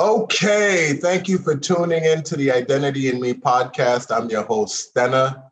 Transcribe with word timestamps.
Okay, 0.00 0.94
thank 0.94 1.28
you 1.28 1.36
for 1.36 1.54
tuning 1.54 2.06
in 2.06 2.22
to 2.22 2.34
the 2.34 2.50
Identity 2.50 3.10
in 3.10 3.20
Me 3.20 3.34
podcast. 3.34 4.10
I'm 4.10 4.30
your 4.30 4.44
host, 4.44 4.94
Stena. 4.94 5.42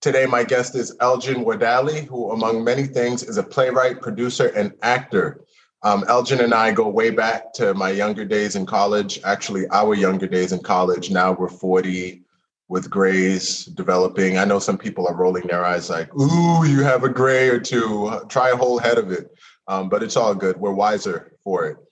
Today, 0.00 0.26
my 0.26 0.42
guest 0.42 0.74
is 0.74 0.96
Eljon 0.96 1.44
Wardally, 1.44 2.04
who, 2.04 2.32
among 2.32 2.64
many 2.64 2.88
things, 2.88 3.22
is 3.22 3.36
a 3.36 3.44
playwright, 3.44 4.02
producer, 4.02 4.48
and 4.56 4.72
actor. 4.82 5.44
Um, 5.84 6.02
Eljon 6.06 6.42
and 6.42 6.52
I 6.52 6.72
go 6.72 6.88
way 6.88 7.10
back 7.10 7.52
to 7.52 7.74
my 7.74 7.90
younger 7.90 8.24
days 8.24 8.56
in 8.56 8.66
college, 8.66 9.20
actually, 9.22 9.68
our 9.68 9.94
younger 9.94 10.26
days 10.26 10.50
in 10.50 10.58
college. 10.64 11.12
Now 11.12 11.30
we're 11.30 11.48
40 11.48 12.22
with 12.66 12.90
grays 12.90 13.66
developing. 13.66 14.36
I 14.36 14.46
know 14.46 14.58
some 14.58 14.78
people 14.78 15.06
are 15.06 15.14
rolling 15.14 15.46
their 15.46 15.64
eyes 15.64 15.88
like, 15.88 16.12
ooh, 16.16 16.66
you 16.66 16.82
have 16.82 17.04
a 17.04 17.08
gray 17.08 17.48
or 17.48 17.60
two. 17.60 18.20
Try 18.28 18.50
a 18.50 18.56
whole 18.56 18.80
head 18.80 18.98
of 18.98 19.12
it. 19.12 19.32
Um, 19.68 19.88
but 19.88 20.02
it's 20.02 20.16
all 20.16 20.34
good. 20.34 20.56
We're 20.56 20.72
wiser 20.72 21.36
for 21.44 21.68
it. 21.68 21.85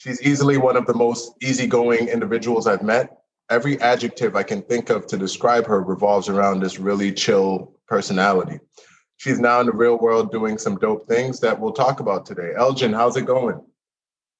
She's 0.00 0.22
easily 0.22 0.56
one 0.56 0.78
of 0.78 0.86
the 0.86 0.94
most 0.94 1.34
easygoing 1.42 2.08
individuals 2.08 2.66
I've 2.66 2.82
met. 2.82 3.18
Every 3.50 3.78
adjective 3.82 4.34
I 4.34 4.42
can 4.42 4.62
think 4.62 4.88
of 4.88 5.06
to 5.08 5.18
describe 5.18 5.66
her 5.66 5.82
revolves 5.82 6.30
around 6.30 6.60
this 6.60 6.78
really 6.78 7.12
chill 7.12 7.74
personality. 7.86 8.60
She's 9.18 9.38
now 9.38 9.60
in 9.60 9.66
the 9.66 9.72
real 9.72 9.98
world 9.98 10.32
doing 10.32 10.56
some 10.56 10.76
dope 10.76 11.06
things 11.06 11.40
that 11.40 11.60
we'll 11.60 11.72
talk 11.72 12.00
about 12.00 12.24
today. 12.24 12.52
Eljon, 12.58 12.94
how's 12.94 13.18
it 13.18 13.26
going? 13.26 13.60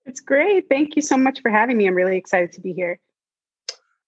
It's 0.07 0.23
great. 0.23 0.67
Thank 0.71 0.97
you 0.97 1.03
so 1.03 1.19
much 1.19 1.43
for 1.43 1.51
having 1.51 1.77
me. 1.77 1.87
I'm 1.87 1.95
really 1.95 2.17
excited 2.17 2.53
to 2.53 2.63
be 2.63 2.73
here. 2.73 2.99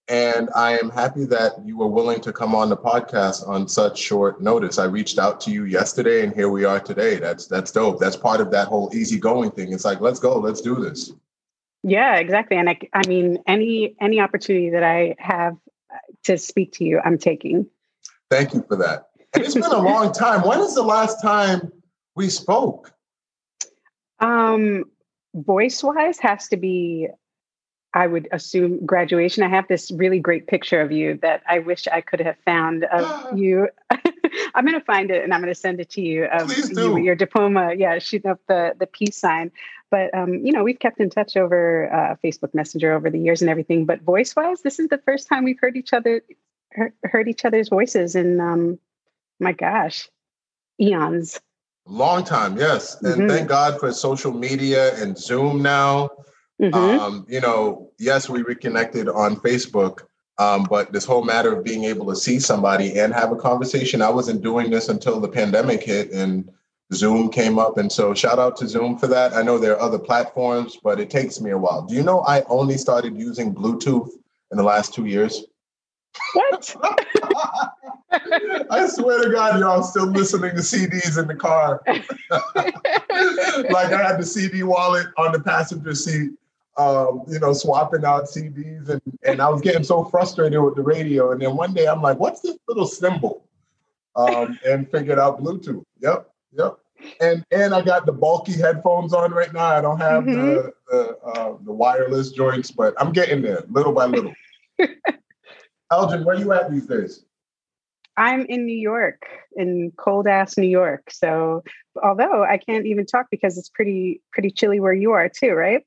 And 0.09 0.48
I 0.56 0.78
am 0.78 0.89
happy 0.89 1.27
that 1.27 1.53
you 1.66 1.77
were 1.77 1.87
willing 1.87 2.22
to 2.22 2.33
come 2.33 2.55
on 2.55 2.70
the 2.70 2.78
podcast 2.78 3.47
on 3.47 3.69
such 3.69 3.98
short 3.98 4.41
notice. 4.41 4.78
I 4.78 4.84
reached 4.84 5.19
out 5.19 5.39
to 5.42 5.50
you 5.50 5.66
yesterday 5.66 6.25
and 6.25 6.34
here 6.34 6.48
we 6.48 6.64
are 6.64 6.81
today. 6.81 7.16
That's 7.16 7.47
that's 7.47 7.72
dope. 7.72 8.00
That's 8.00 8.16
part 8.16 8.41
of 8.41 8.50
that 8.53 8.69
whole 8.69 8.91
easygoing 8.94 9.50
thing. 9.50 9.75
It's 9.75 9.84
like, 9.84 10.00
let's 10.00 10.19
go, 10.19 10.39
let's 10.39 10.62
do 10.62 10.77
this. 10.77 11.12
Yeah, 11.83 12.16
exactly. 12.16 12.56
And 12.56 12.69
I, 12.69 12.78
I 12.92 13.06
mean, 13.08 13.38
any 13.47 13.97
any 14.00 14.20
opportunity 14.20 14.70
that 14.70 14.84
I 14.84 15.16
have 15.19 15.56
to 16.25 16.38
speak 16.38 16.72
to 16.75 16.84
you, 16.84 17.00
I'm 17.05 17.19
taking. 17.19 17.66
Thank 18.30 18.55
you 18.55 18.64
for 18.69 18.77
that. 18.77 19.08
And 19.34 19.44
it's 19.44 19.55
been 19.55 19.64
a 19.64 19.83
long 19.83 20.12
time. 20.14 20.47
When 20.47 20.60
is 20.60 20.75
the 20.75 20.83
last 20.83 21.20
time 21.20 21.72
we 22.14 22.28
spoke? 22.28 22.92
Um, 24.20 24.84
voice 25.34 25.83
wise, 25.83 26.19
has 26.20 26.48
to 26.48 26.56
be. 26.56 27.08
I 27.94 28.06
would 28.06 28.27
assume 28.33 28.86
graduation. 28.86 29.42
I 29.42 29.48
have 29.48 29.69
this 29.69 29.91
really 29.91 30.19
great 30.19 30.47
picture 30.47 30.80
of 30.80 30.92
you 30.92 31.19
that 31.20 31.42
I 31.47 31.58
wish 31.58 31.86
I 31.88 32.00
could 32.00 32.20
have 32.20 32.36
found 32.44 32.84
of 32.84 33.36
you. 33.38 33.69
I'm 34.55 34.64
going 34.64 34.78
to 34.78 34.84
find 34.84 35.11
it 35.11 35.25
and 35.25 35.33
I'm 35.33 35.41
going 35.41 35.53
to 35.53 35.58
send 35.58 35.81
it 35.81 35.91
to 35.91 36.00
you 36.00 36.25
of 36.25 36.50
you, 36.70 36.99
your 36.99 37.15
diploma. 37.15 37.75
Yeah, 37.77 37.99
shooting 37.99 38.31
up 38.31 38.41
the 38.49 38.75
the 38.78 38.87
peace 38.87 39.16
sign. 39.16 39.50
But 39.91 40.15
um, 40.15 40.34
you 40.34 40.53
know, 40.53 40.65
we've 40.65 40.78
kept 40.78 41.00
in 41.00 41.10
touch 41.10 41.37
over 41.37 41.93
uh, 41.93 42.16
Facebook 42.25 42.54
Messenger 42.54 42.93
over 42.93 43.10
the 43.10 43.19
years 43.19 43.43
and 43.43 43.50
everything. 43.50 43.84
But 43.84 44.00
voice 44.00 44.34
wise, 44.34 44.62
this 44.62 44.78
is 44.78 44.88
the 44.88 44.99
first 44.99 45.28
time 45.28 45.44
we've 45.44 45.60
heard 45.60 45.77
each 45.77 45.93
other 45.93 46.22
heard, 46.72 46.93
heard 47.04 47.28
each 47.28 47.44
other's 47.44 47.69
voices 47.69 48.15
and 48.15 48.41
um, 48.41 48.78
my 49.38 49.53
gosh, 49.53 50.09
eons. 50.81 51.41
Long 51.87 52.25
time, 52.25 52.56
yes. 52.56 53.00
And 53.03 53.15
mm-hmm. 53.15 53.28
thank 53.28 53.48
God 53.48 53.81
for 53.81 53.93
social 53.93 54.32
media 54.32 54.94
and 55.03 55.19
Zoom 55.19 55.62
now. 55.62 56.10
Mm-hmm. 56.60 56.75
Um, 56.75 57.27
you 57.28 57.41
know, 57.41 57.91
yes, 57.98 58.28
we 58.28 58.43
reconnected 58.43 59.09
on 59.09 59.37
Facebook, 59.37 60.03
um, 60.42 60.64
but 60.64 60.92
this 60.92 61.04
whole 61.04 61.22
matter 61.22 61.56
of 61.56 61.64
being 61.64 61.84
able 61.84 62.06
to 62.06 62.16
see 62.16 62.41
somebody 62.41 62.98
and 62.98 63.14
have 63.14 63.30
a 63.30 63.36
conversation, 63.36 64.03
I 64.03 64.10
wasn't 64.10 64.42
doing 64.42 64.70
this 64.70 64.88
until 64.88 65.20
the 65.20 65.28
pandemic 65.28 65.84
hit 65.84 66.10
and 66.10 66.50
Zoom 66.92 67.30
came 67.30 67.58
up. 67.58 67.78
And 67.78 67.91
so 67.91 68.12
shout 68.12 68.38
out 68.38 68.56
to 68.56 68.69
Zoom 68.69 68.98
for 68.98 69.06
that. 69.06 69.34
I 69.34 69.42
know 69.42 69.58
there 69.58 69.76
are 69.76 69.80
other 69.80 69.98
platforms, 69.98 70.78
but 70.82 71.00
it 71.00 71.10
takes 71.10 71.41
me 71.41 71.50
a 71.50 71.58
while. 71.58 71.82
Do 71.82 71.94
you 71.94 72.03
know 72.03 72.22
I 72.22 72.42
only 72.48 72.76
started 72.76 73.16
using 73.16 73.54
Bluetooth 73.54 74.10
in 74.50 74.56
the 74.56 74.62
last 74.62 74.92
two 74.92 75.06
years? 75.06 75.44
What? 76.34 76.76
I 78.70 78.86
swear 78.88 79.22
to 79.22 79.30
God, 79.30 79.60
y'all 79.60 79.82
still 79.82 80.06
listening 80.06 80.50
to 80.50 80.60
CDs 80.60 81.19
in 81.19 81.28
the 81.28 81.34
car. 81.34 81.82
like 81.86 83.92
I 83.92 84.03
had 84.03 84.19
the 84.19 84.26
CD 84.26 84.62
wallet 84.62 85.06
on 85.16 85.32
the 85.32 85.41
passenger 85.41 85.94
seat, 85.94 86.32
um, 86.77 87.25
you 87.28 87.38
know, 87.38 87.53
swapping 87.53 88.05
out 88.05 88.25
CDs, 88.25 88.88
and, 88.88 89.03
and 89.25 89.43
I 89.43 89.49
was 89.49 89.60
getting 89.60 89.84
so 89.84 90.05
frustrated 90.05 90.60
with 90.60 90.77
the 90.77 90.83
radio. 90.83 91.33
And 91.33 91.41
then 91.41 91.56
one 91.56 91.75
day 91.75 91.87
I'm 91.87 92.03
like, 92.03 92.19
what's 92.19 92.41
this 92.41 92.56
little 92.69 92.87
symbol? 92.87 93.47
Um, 94.16 94.59
and 94.66 94.91
figured 94.91 95.19
out 95.19 95.43
Bluetooth. 95.43 95.84
Yep, 96.00 96.31
yep 96.53 96.78
and 97.21 97.44
and 97.50 97.75
I 97.75 97.83
got 97.83 98.06
the 98.06 98.12
bulky 98.12 98.53
headphones 98.53 99.12
on 99.12 99.33
right 99.33 99.53
now. 99.53 99.66
I 99.66 99.81
don't 99.81 99.99
have 99.99 100.25
mm-hmm. 100.25 100.41
the 100.41 100.72
the, 100.88 101.19
uh, 101.25 101.56
the 101.65 101.72
wireless 101.72 102.33
joints, 102.33 102.71
but 102.71 102.94
I'm 102.99 103.12
getting 103.12 103.43
there 103.43 103.65
little 103.71 103.93
by 103.93 104.06
little. 104.06 104.33
Eljon, 105.93 106.25
where 106.25 106.37
are 106.37 106.39
you 106.39 106.53
at 106.53 106.71
these 106.71 106.87
days? 106.87 107.25
I'm 108.16 108.44
in 108.47 108.66
New 108.66 108.77
York, 108.77 109.27
in 109.56 109.93
cold 109.97 110.27
ass 110.27 110.59
New 110.59 110.69
York. 110.69 111.10
So 111.10 111.62
although 112.03 112.44
I 112.44 112.59
can't 112.59 112.87
even 112.87 113.06
talk 113.06 113.27
because 113.31 113.56
it's 113.56 113.69
pretty 113.69 114.21
pretty 114.33 114.50
chilly 114.50 114.81
where 114.81 114.93
you 114.93 115.12
are 115.12 115.28
too, 115.28 115.53
right? 115.53 115.84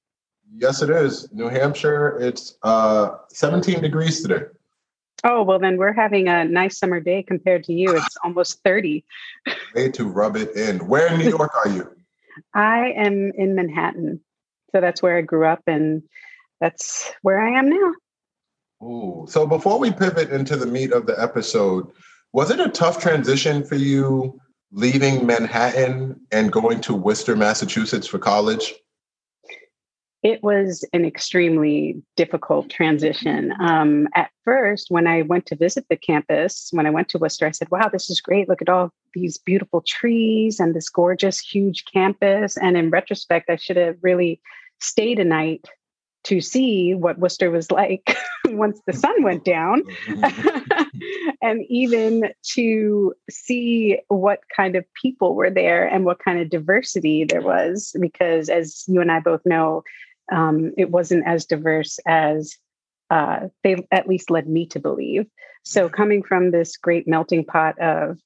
Yes, 0.57 0.81
it 0.81 0.89
is. 0.89 1.31
New 1.33 1.49
Hampshire, 1.49 2.17
it's 2.19 2.57
uh, 2.63 3.17
17 3.29 3.81
degrees 3.81 4.21
today. 4.21 4.45
Oh, 5.23 5.43
well, 5.43 5.59
then 5.59 5.77
we're 5.77 5.93
having 5.93 6.27
a 6.27 6.45
nice 6.45 6.77
summer 6.77 6.99
day 6.99 7.23
compared 7.23 7.63
to 7.65 7.73
you. 7.73 7.95
It's 7.95 8.17
almost 8.23 8.61
30. 8.63 9.03
Way 9.73 9.89
to 9.89 10.05
rub 10.05 10.37
it 10.37 10.55
in. 10.55 10.87
Where 10.87 11.11
in 11.11 11.19
New 11.19 11.29
York 11.29 11.51
are 11.65 11.69
you? 11.69 11.89
I 12.53 12.91
am 12.95 13.31
in 13.35 13.55
Manhattan. 13.55 14.21
So 14.71 14.81
that's 14.81 15.01
where 15.01 15.17
I 15.17 15.21
grew 15.21 15.45
up, 15.45 15.63
and 15.67 16.03
that's 16.59 17.11
where 17.21 17.39
I 17.39 17.57
am 17.57 17.69
now. 17.69 17.93
Ooh. 18.83 19.25
So 19.27 19.47
before 19.47 19.79
we 19.79 19.91
pivot 19.91 20.29
into 20.31 20.57
the 20.57 20.65
meat 20.65 20.91
of 20.91 21.05
the 21.05 21.19
episode, 21.19 21.87
was 22.33 22.51
it 22.51 22.59
a 22.59 22.69
tough 22.69 22.99
transition 22.99 23.63
for 23.63 23.75
you 23.75 24.39
leaving 24.71 25.25
Manhattan 25.25 26.19
and 26.31 26.51
going 26.51 26.81
to 26.81 26.93
Worcester, 26.93 27.35
Massachusetts 27.35 28.07
for 28.07 28.19
college? 28.19 28.73
It 30.25 30.41
was 30.41 30.83
an 30.91 31.05
extremely 31.05 32.01
difficult 32.15 32.67
transition. 32.67 33.53
Um, 33.59 34.07
at 34.15 34.31
first, 34.43 34.87
when 34.89 35.05
I 35.05 35.21
went 35.21 35.45
to 35.45 35.55
visit 35.55 35.85
the 35.87 35.95
campus, 35.95 36.69
when 36.71 36.87
I 36.87 36.89
went 36.89 37.09
to 37.09 37.19
Worcester, 37.19 37.45
I 37.45 37.51
said, 37.51 37.69
wow, 37.69 37.89
this 37.89 38.09
is 38.09 38.21
great. 38.21 38.49
Look 38.49 38.63
at 38.63 38.67
all 38.67 38.91
these 39.13 39.37
beautiful 39.37 39.83
trees 39.85 40.59
and 40.59 40.73
this 40.73 40.89
gorgeous, 40.89 41.39
huge 41.39 41.85
campus. 41.93 42.57
And 42.57 42.75
in 42.75 42.89
retrospect, 42.89 43.51
I 43.51 43.57
should 43.57 43.77
have 43.77 43.97
really 44.01 44.41
stayed 44.79 45.19
a 45.19 45.23
night 45.23 45.67
to 46.23 46.41
see 46.41 46.95
what 46.95 47.19
Worcester 47.19 47.51
was 47.51 47.69
like 47.69 48.17
once 48.45 48.81
the 48.87 48.93
sun 48.93 49.21
went 49.21 49.45
down, 49.45 49.83
and 51.43 51.63
even 51.69 52.33
to 52.55 53.13
see 53.29 53.99
what 54.07 54.39
kind 54.55 54.75
of 54.75 54.91
people 54.99 55.35
were 55.35 55.51
there 55.51 55.85
and 55.85 56.03
what 56.03 56.17
kind 56.17 56.39
of 56.39 56.49
diversity 56.49 57.25
there 57.25 57.43
was. 57.43 57.95
Because 57.99 58.49
as 58.49 58.85
you 58.87 59.01
and 59.01 59.11
I 59.11 59.19
both 59.19 59.45
know, 59.45 59.83
um, 60.31 60.71
it 60.77 60.91
wasn't 60.91 61.25
as 61.27 61.45
diverse 61.45 61.99
as 62.07 62.55
uh, 63.09 63.47
they 63.63 63.77
at 63.91 64.07
least 64.07 64.29
led 64.29 64.47
me 64.47 64.65
to 64.67 64.79
believe. 64.79 65.27
So, 65.63 65.89
coming 65.89 66.23
from 66.23 66.51
this 66.51 66.77
great 66.77 67.07
melting 67.07 67.45
pot 67.45 67.79
of 67.79 68.19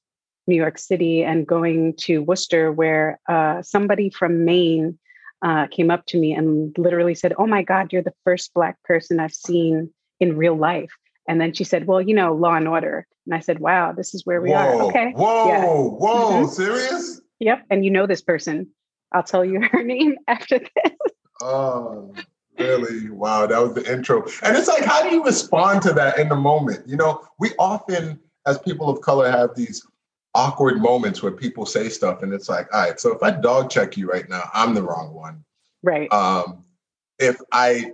New 0.46 0.56
York 0.56 0.78
City 0.78 1.22
and 1.22 1.46
going 1.46 1.94
to 2.00 2.18
Worcester, 2.18 2.72
where 2.72 3.18
uh, 3.28 3.62
somebody 3.62 4.10
from 4.10 4.44
Maine 4.44 4.98
uh, 5.42 5.66
came 5.68 5.90
up 5.90 6.04
to 6.06 6.18
me 6.18 6.32
and 6.32 6.76
literally 6.78 7.14
said, 7.14 7.32
Oh 7.38 7.46
my 7.46 7.62
God, 7.62 7.92
you're 7.92 8.02
the 8.02 8.14
first 8.24 8.52
Black 8.54 8.82
person 8.82 9.20
I've 9.20 9.34
seen 9.34 9.90
in 10.18 10.36
real 10.36 10.56
life. 10.56 10.90
And 11.28 11.40
then 11.40 11.52
she 11.52 11.64
said, 11.64 11.86
Well, 11.86 12.00
you 12.00 12.14
know, 12.14 12.34
law 12.34 12.54
and 12.54 12.68
order. 12.68 13.06
And 13.26 13.34
I 13.34 13.40
said, 13.40 13.60
Wow, 13.60 13.92
this 13.92 14.14
is 14.14 14.26
where 14.26 14.40
we 14.40 14.50
whoa, 14.50 14.56
are. 14.56 14.82
Okay. 14.84 15.12
Whoa, 15.12 15.48
yeah. 15.48 15.64
whoa, 15.64 16.30
mm-hmm. 16.30 16.52
serious? 16.52 17.20
Yep. 17.38 17.64
And 17.70 17.84
you 17.84 17.90
know 17.90 18.06
this 18.06 18.22
person. 18.22 18.68
I'll 19.12 19.22
tell 19.22 19.44
you 19.44 19.60
her 19.60 19.82
name 19.84 20.16
after 20.28 20.58
this. 20.58 20.92
Oh, 21.42 22.14
really? 22.58 23.10
Wow, 23.10 23.46
that 23.46 23.60
was 23.60 23.74
the 23.74 23.92
intro. 23.92 24.22
And 24.42 24.56
it's 24.56 24.68
like, 24.68 24.84
how 24.84 25.02
do 25.02 25.14
you 25.14 25.24
respond 25.24 25.82
to 25.82 25.92
that 25.94 26.18
in 26.18 26.28
the 26.28 26.36
moment? 26.36 26.86
You 26.86 26.96
know, 26.96 27.26
we 27.38 27.52
often, 27.58 28.20
as 28.46 28.58
people 28.58 28.88
of 28.88 29.00
color, 29.00 29.30
have 29.30 29.54
these 29.54 29.86
awkward 30.34 30.80
moments 30.80 31.22
where 31.22 31.32
people 31.32 31.66
say 31.66 31.88
stuff, 31.88 32.22
and 32.22 32.32
it's 32.32 32.48
like, 32.48 32.72
all 32.72 32.82
right, 32.82 33.00
so 33.00 33.14
if 33.14 33.22
I 33.22 33.30
dog 33.30 33.70
check 33.70 33.96
you 33.96 34.08
right 34.08 34.28
now, 34.28 34.48
I'm 34.54 34.74
the 34.74 34.82
wrong 34.82 35.12
one. 35.12 35.44
Right. 35.82 36.12
Um, 36.12 36.64
if 37.18 37.36
I 37.52 37.92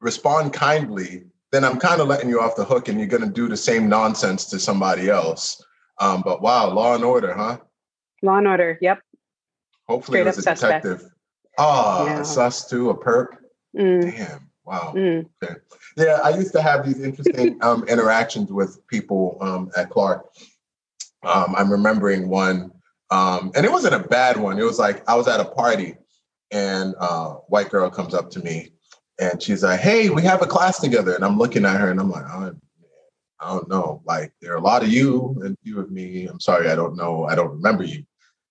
respond 0.00 0.52
kindly, 0.52 1.24
then 1.52 1.64
I'm 1.64 1.78
kind 1.78 2.00
of 2.00 2.08
letting 2.08 2.28
you 2.28 2.40
off 2.40 2.56
the 2.56 2.64
hook, 2.64 2.88
and 2.88 2.98
you're 2.98 3.08
going 3.08 3.24
to 3.24 3.30
do 3.30 3.48
the 3.48 3.56
same 3.56 3.88
nonsense 3.88 4.44
to 4.46 4.58
somebody 4.58 5.08
else. 5.08 5.64
Um, 5.98 6.22
but 6.24 6.42
wow, 6.42 6.70
law 6.70 6.94
and 6.94 7.04
order, 7.04 7.34
huh? 7.34 7.58
Law 8.22 8.38
and 8.38 8.46
order. 8.46 8.78
Yep. 8.80 9.00
Hopefully, 9.88 10.16
Straight 10.16 10.22
it 10.22 10.36
was 10.36 10.46
a 10.46 10.54
detective. 10.54 11.00
Suspect. 11.00 11.19
Oh, 11.60 12.06
yeah. 12.06 12.22
sus 12.22 12.68
too, 12.68 12.90
a 12.90 12.96
perk. 12.96 13.42
Mm. 13.76 14.16
Damn. 14.16 14.50
Wow. 14.64 14.94
Mm. 14.96 15.26
Okay. 15.42 15.54
Yeah, 15.96 16.20
I 16.24 16.30
used 16.30 16.52
to 16.52 16.62
have 16.62 16.86
these 16.86 17.00
interesting 17.00 17.58
um, 17.62 17.84
interactions 17.84 18.50
with 18.50 18.86
people 18.86 19.36
um, 19.40 19.70
at 19.76 19.90
Clark. 19.90 20.26
Um, 21.22 21.54
I'm 21.56 21.70
remembering 21.70 22.28
one, 22.28 22.72
um, 23.10 23.52
and 23.54 23.66
it 23.66 23.70
wasn't 23.70 23.94
a 23.94 24.08
bad 24.08 24.38
one. 24.38 24.58
It 24.58 24.64
was 24.64 24.78
like 24.78 25.06
I 25.08 25.16
was 25.16 25.28
at 25.28 25.40
a 25.40 25.44
party, 25.44 25.96
and 26.50 26.94
a 26.94 27.02
uh, 27.02 27.28
white 27.48 27.70
girl 27.70 27.90
comes 27.90 28.14
up 28.14 28.30
to 28.30 28.40
me, 28.40 28.72
And 29.18 29.42
she's 29.42 29.62
like, 29.62 29.80
hey, 29.80 30.10
we 30.10 30.22
have 30.22 30.42
a 30.42 30.46
class 30.46 30.80
together. 30.80 31.14
And 31.14 31.24
I'm 31.24 31.38
looking 31.38 31.64
at 31.64 31.80
her 31.80 31.90
and 31.90 32.00
I'm 32.00 32.10
like, 32.10 32.24
oh, 32.28 32.52
I 33.40 33.52
don't 33.52 33.68
know. 33.68 34.02
Like, 34.04 34.32
there 34.40 34.52
are 34.52 34.58
a 34.58 34.62
lot 34.62 34.82
of 34.82 34.88
you 34.88 35.40
and 35.44 35.56
few 35.62 35.80
of 35.80 35.90
me. 35.90 36.26
I'm 36.26 36.40
sorry, 36.40 36.70
I 36.70 36.74
don't 36.74 36.96
know. 36.96 37.24
I 37.24 37.34
don't 37.34 37.52
remember 37.52 37.84
you. 37.84 38.04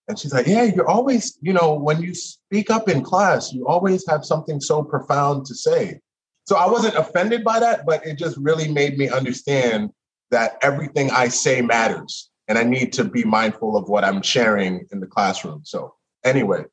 And 0.09 0.17
she's 0.17 0.33
like, 0.33 0.47
yeah, 0.47 0.63
you're 0.63 0.89
always, 0.89 1.37
you 1.39 1.53
know, 1.53 1.75
when 1.75 2.01
you 2.01 2.15
speak 2.15 2.71
up 2.71 2.89
in 2.89 3.03
class, 3.03 3.53
you 3.53 3.67
always 3.67 4.05
have 4.09 4.25
something 4.25 4.59
so 4.59 4.83
profound 4.83 5.45
to 5.45 5.53
say. 5.53 6.01
So 6.47 6.55
I 6.55 6.67
wasn't 6.67 6.95
offended 6.95 7.43
by 7.43 7.59
that, 7.59 7.85
but 7.85 8.03
it 8.05 8.17
just 8.17 8.35
really 8.37 8.73
made 8.73 8.97
me 8.97 9.07
understand 9.07 9.91
that 10.31 10.57
everything 10.63 11.11
I 11.11 11.27
say 11.27 11.61
matters 11.61 12.31
and 12.47 12.57
I 12.57 12.63
need 12.63 12.91
to 12.93 13.03
be 13.03 13.23
mindful 13.23 13.77
of 13.77 13.87
what 13.87 14.03
I'm 14.03 14.23
sharing 14.23 14.87
in 14.91 14.99
the 14.99 15.05
classroom. 15.05 15.61
So, 15.63 15.93
anyway, 16.25 16.65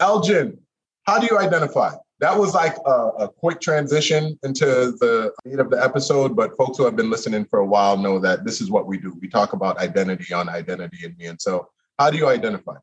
Eljon, 0.00 0.58
how 1.04 1.18
do 1.18 1.26
you 1.30 1.38
identify? 1.38 1.94
That 2.20 2.38
was 2.38 2.54
like 2.54 2.76
a, 2.84 2.90
a, 2.90 3.28
quick 3.28 3.60
transition 3.60 4.38
into 4.42 4.64
the 4.64 5.32
meat 5.44 5.58
of 5.58 5.70
the 5.70 5.82
episode, 5.82 6.36
but 6.36 6.56
folks 6.56 6.76
who 6.78 6.84
have 6.84 6.96
been 6.96 7.10
listening 7.10 7.46
for 7.46 7.58
a 7.58 7.66
while 7.66 7.96
know 7.96 8.18
that 8.18 8.44
this 8.44 8.60
is 8.60 8.70
what 8.70 8.86
we 8.86 8.98
do. 8.98 9.16
We 9.20 9.28
talk 9.28 9.54
about 9.54 9.78
identity 9.78 10.32
on 10.32 10.48
identity 10.48 11.04
and 11.04 11.16
me. 11.16 11.26
And 11.26 11.40
so, 11.40 11.68
how 11.98 12.10
do 12.10 12.18
you 12.18 12.28
identify? 12.28 12.76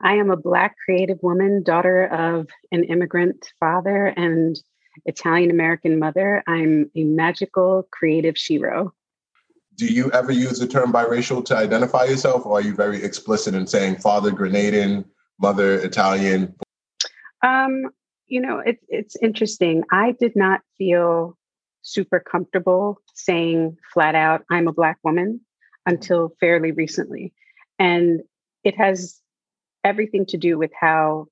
I 0.00 0.14
am 0.14 0.30
a 0.30 0.36
Black 0.36 0.76
creative 0.84 1.18
woman, 1.22 1.62
daughter 1.62 2.06
of 2.06 2.48
an 2.70 2.84
immigrant 2.84 3.52
father 3.58 4.06
and 4.06 4.58
Italian 5.06 5.50
American 5.50 5.98
mother. 5.98 6.42
I'm 6.46 6.90
a 6.94 7.04
magical 7.04 7.88
creative 7.90 8.34
shero 8.34 8.92
do 9.78 9.86
you 9.86 10.10
ever 10.10 10.32
use 10.32 10.58
the 10.58 10.66
term 10.66 10.92
biracial 10.92 11.42
to 11.44 11.56
identify 11.56 12.04
yourself, 12.04 12.44
or 12.44 12.58
are 12.58 12.60
you 12.60 12.74
very 12.74 13.02
explicit 13.02 13.54
in 13.54 13.66
saying 13.66 13.96
father 13.96 14.32
Grenadian, 14.32 15.04
mother 15.40 15.78
Italian? 15.78 16.54
Um, 17.44 17.84
you 18.26 18.40
know, 18.40 18.58
it's 18.58 18.84
it's 18.88 19.16
interesting. 19.22 19.84
I 19.92 20.16
did 20.18 20.34
not 20.34 20.62
feel 20.76 21.38
super 21.82 22.18
comfortable 22.18 23.00
saying 23.14 23.76
flat 23.94 24.16
out, 24.16 24.44
I'm 24.50 24.66
a 24.66 24.72
black 24.72 24.98
woman 25.04 25.40
until 25.86 26.32
fairly 26.40 26.72
recently. 26.72 27.32
And 27.78 28.20
it 28.64 28.76
has 28.76 29.20
everything 29.84 30.26
to 30.26 30.36
do 30.36 30.58
with 30.58 30.72
how 30.78 31.26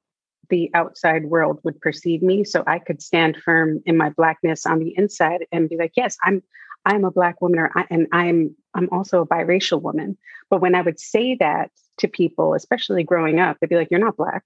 the 0.49 0.71
outside 0.75 1.27
world 1.27 1.61
would 1.65 1.81
perceive 1.81 2.23
me. 2.23 2.45
So 2.45 2.63
I 2.67 2.79
could 2.79 3.03
stand 3.03 3.37
firm 3.45 3.83
in 3.85 3.97
my 3.97 4.11
blackness 4.11 4.65
on 4.65 4.79
the 4.79 4.95
inside 4.97 5.45
and 5.51 5.69
be 5.69 5.77
like, 5.77 5.93
yes, 5.97 6.17
I'm 6.23 6.43
I'm 6.87 7.05
a 7.05 7.11
black 7.11 7.43
woman 7.43 7.59
or 7.59 7.71
I, 7.75 7.85
and 7.91 8.07
I'm 8.13 8.55
I'm 8.75 8.89
also 8.93 9.21
a 9.21 9.27
biracial 9.27 9.83
woman. 9.83 10.17
But 10.49 10.61
when 10.61 10.77
I 10.77 10.83
would 10.83 11.01
say 11.01 11.37
that 11.41 11.71
to 11.99 12.09
people, 12.09 12.55
especially 12.55 13.03
growing 13.03 13.41
up, 13.41 13.59
they'd 13.61 13.69
be 13.69 13.77
like, 13.77 13.89
"You're 13.91 14.01
not 14.01 14.17
black. 14.17 14.45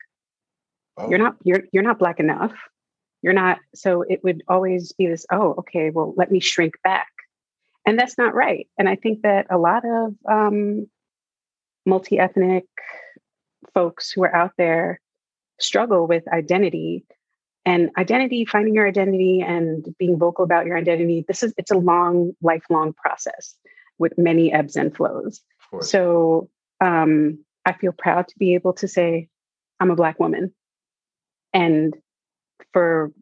Oh. 0.96 1.10
You're 1.10 1.18
not 1.18 1.36
you're 1.44 1.64
you're 1.70 1.82
not 1.82 1.98
black 1.98 2.18
enough. 2.18 2.54
You're 3.20 3.34
not." 3.34 3.58
So 3.74 4.02
it 4.02 4.24
would 4.24 4.42
always 4.48 4.92
be 4.92 5.06
this, 5.06 5.26
"Oh, 5.30 5.54
okay, 5.58 5.90
well, 5.90 6.14
let 6.16 6.30
me 6.30 6.40
shrink 6.40 6.76
back," 6.82 7.08
and 7.84 7.98
that's 7.98 8.16
not 8.16 8.34
right. 8.34 8.66
And 8.78 8.88
I 8.88 8.96
think 8.96 9.20
that 9.22 9.46
a 9.50 9.58
lot 9.58 9.84
of 9.84 10.14
um, 10.26 10.86
multi 11.86 12.18
ethnic 12.18 12.64
folks 13.74 14.10
who 14.10 14.22
are 14.24 14.34
out 14.34 14.52
there 14.58 15.00
struggle 15.58 16.06
with 16.06 16.26
identity 16.28 17.04
and 17.64 17.90
identity 17.98 18.44
finding 18.44 18.74
your 18.74 18.88
identity 18.88 19.42
and 19.46 19.94
being 19.98 20.18
vocal 20.18 20.44
about 20.44 20.66
your 20.66 20.76
identity. 20.76 21.24
This 21.28 21.42
is 21.42 21.52
it's 21.56 21.70
a 21.70 21.78
long 21.78 22.32
lifelong 22.42 22.94
process 22.94 23.54
with 23.98 24.16
many 24.16 24.52
ebbs 24.52 24.76
and 24.76 24.94
flows. 24.96 25.42
So 25.80 26.48
um, 26.80 27.38
i 27.66 27.72
feel 27.72 27.92
proud 27.92 28.26
to 28.26 28.34
be 28.38 28.54
able 28.54 28.72
to 28.72 28.88
say 28.88 29.28
i'm 29.78 29.90
a 29.90 29.96
black 29.96 30.18
woman. 30.18 30.52
And 31.52 31.94
for 32.72 33.12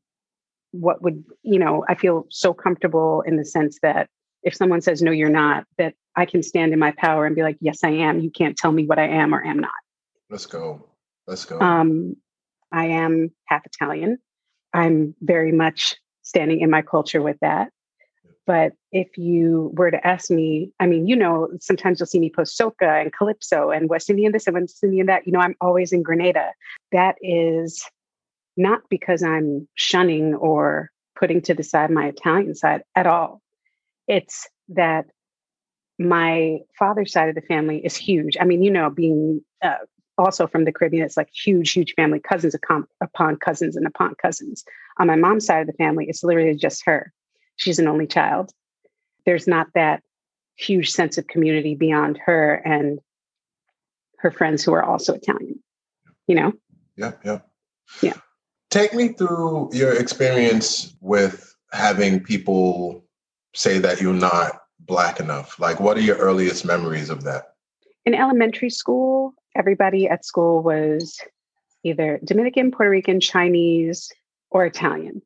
what 0.72 1.02
would 1.02 1.24
you 1.42 1.58
know 1.58 1.84
i 1.88 1.94
feel 1.94 2.26
so 2.28 2.52
comfortable 2.52 3.22
in 3.22 3.36
the 3.36 3.44
sense 3.44 3.78
that 3.82 4.08
if 4.48 4.54
someone 4.54 4.80
says 4.80 5.02
no 5.02 5.10
you're 5.10 5.28
not 5.28 5.64
that 5.76 5.94
i 6.16 6.24
can 6.24 6.42
stand 6.42 6.72
in 6.72 6.78
my 6.78 6.92
power 6.92 7.26
and 7.26 7.36
be 7.36 7.42
like 7.42 7.56
yes 7.60 7.84
i 7.84 7.90
am 7.90 8.18
you 8.20 8.30
can't 8.30 8.56
tell 8.56 8.72
me 8.72 8.84
what 8.84 8.98
i 8.98 9.06
am 9.06 9.34
or 9.34 9.44
am 9.44 9.58
not 9.58 9.70
let's 10.30 10.46
go 10.46 10.84
let's 11.26 11.44
go 11.44 11.60
um, 11.60 12.16
i 12.72 12.86
am 12.86 13.30
half 13.46 13.64
italian 13.66 14.18
I'm 14.72 15.14
very 15.20 15.52
much 15.52 15.94
standing 16.22 16.60
in 16.60 16.70
my 16.70 16.82
culture 16.82 17.22
with 17.22 17.36
that. 17.40 17.70
But 18.46 18.72
if 18.92 19.18
you 19.18 19.70
were 19.74 19.90
to 19.90 20.06
ask 20.06 20.30
me, 20.30 20.72
I 20.80 20.86
mean, 20.86 21.06
you 21.06 21.16
know, 21.16 21.48
sometimes 21.60 22.00
you'll 22.00 22.06
see 22.06 22.18
me 22.18 22.32
post 22.34 22.58
soca 22.58 23.02
and 23.02 23.12
calypso 23.12 23.70
and 23.70 23.90
West 23.90 24.08
Indian 24.08 24.32
this 24.32 24.46
and 24.46 24.54
West 24.54 24.82
Indian 24.82 25.06
that. 25.06 25.26
You 25.26 25.32
know, 25.32 25.40
I'm 25.40 25.54
always 25.60 25.92
in 25.92 26.02
Grenada. 26.02 26.52
That 26.92 27.16
is 27.20 27.84
not 28.56 28.80
because 28.88 29.22
I'm 29.22 29.68
shunning 29.74 30.34
or 30.34 30.90
putting 31.18 31.42
to 31.42 31.54
the 31.54 31.62
side 31.62 31.90
my 31.90 32.06
Italian 32.06 32.54
side 32.54 32.82
at 32.94 33.06
all. 33.06 33.42
It's 34.08 34.48
that 34.70 35.06
my 35.98 36.58
father's 36.78 37.12
side 37.12 37.28
of 37.28 37.34
the 37.34 37.42
family 37.42 37.84
is 37.84 37.96
huge. 37.96 38.36
I 38.40 38.44
mean, 38.44 38.62
you 38.62 38.70
know, 38.70 38.90
being 38.90 39.42
uh, 39.62 39.74
also 40.16 40.46
from 40.46 40.64
the 40.64 40.72
Caribbean, 40.72 41.04
it's 41.04 41.16
like 41.16 41.30
huge, 41.32 41.72
huge 41.72 41.94
family, 41.94 42.20
cousins 42.20 42.54
upon 43.00 43.36
cousins 43.36 43.76
and 43.76 43.86
upon 43.86 44.14
cousins. 44.20 44.64
On 44.98 45.06
my 45.06 45.16
mom's 45.16 45.46
side 45.46 45.60
of 45.60 45.66
the 45.66 45.72
family, 45.74 46.06
it's 46.08 46.24
literally 46.24 46.56
just 46.56 46.84
her. 46.86 47.12
She's 47.56 47.78
an 47.78 47.88
only 47.88 48.06
child. 48.06 48.52
There's 49.26 49.46
not 49.46 49.68
that 49.74 50.02
huge 50.56 50.90
sense 50.90 51.18
of 51.18 51.26
community 51.28 51.74
beyond 51.74 52.18
her 52.24 52.54
and 52.54 52.98
her 54.18 54.30
friends 54.30 54.64
who 54.64 54.72
are 54.72 54.82
also 54.82 55.14
Italian, 55.14 55.62
you 56.26 56.34
know? 56.34 56.52
Yeah, 56.96 57.12
yeah. 57.24 57.38
Yeah. 58.02 58.14
Take 58.70 58.92
me 58.92 59.08
through 59.08 59.70
your 59.72 59.92
experience 59.94 60.94
with 61.00 61.54
having 61.72 62.20
people 62.20 63.07
say 63.58 63.78
that 63.78 64.00
you're 64.00 64.14
not 64.14 64.62
Black 64.80 65.18
enough. 65.20 65.58
Like, 65.58 65.80
what 65.80 65.96
are 65.96 66.00
your 66.00 66.16
earliest 66.16 66.64
memories 66.64 67.10
of 67.10 67.24
that? 67.24 67.54
In 68.06 68.14
elementary 68.14 68.70
school, 68.70 69.34
everybody 69.56 70.08
at 70.08 70.24
school 70.24 70.62
was 70.62 71.18
either 71.82 72.20
Dominican, 72.24 72.70
Puerto 72.70 72.90
Rican, 72.90 73.20
Chinese, 73.20 74.10
or 74.50 74.64
Italian. 74.64 75.20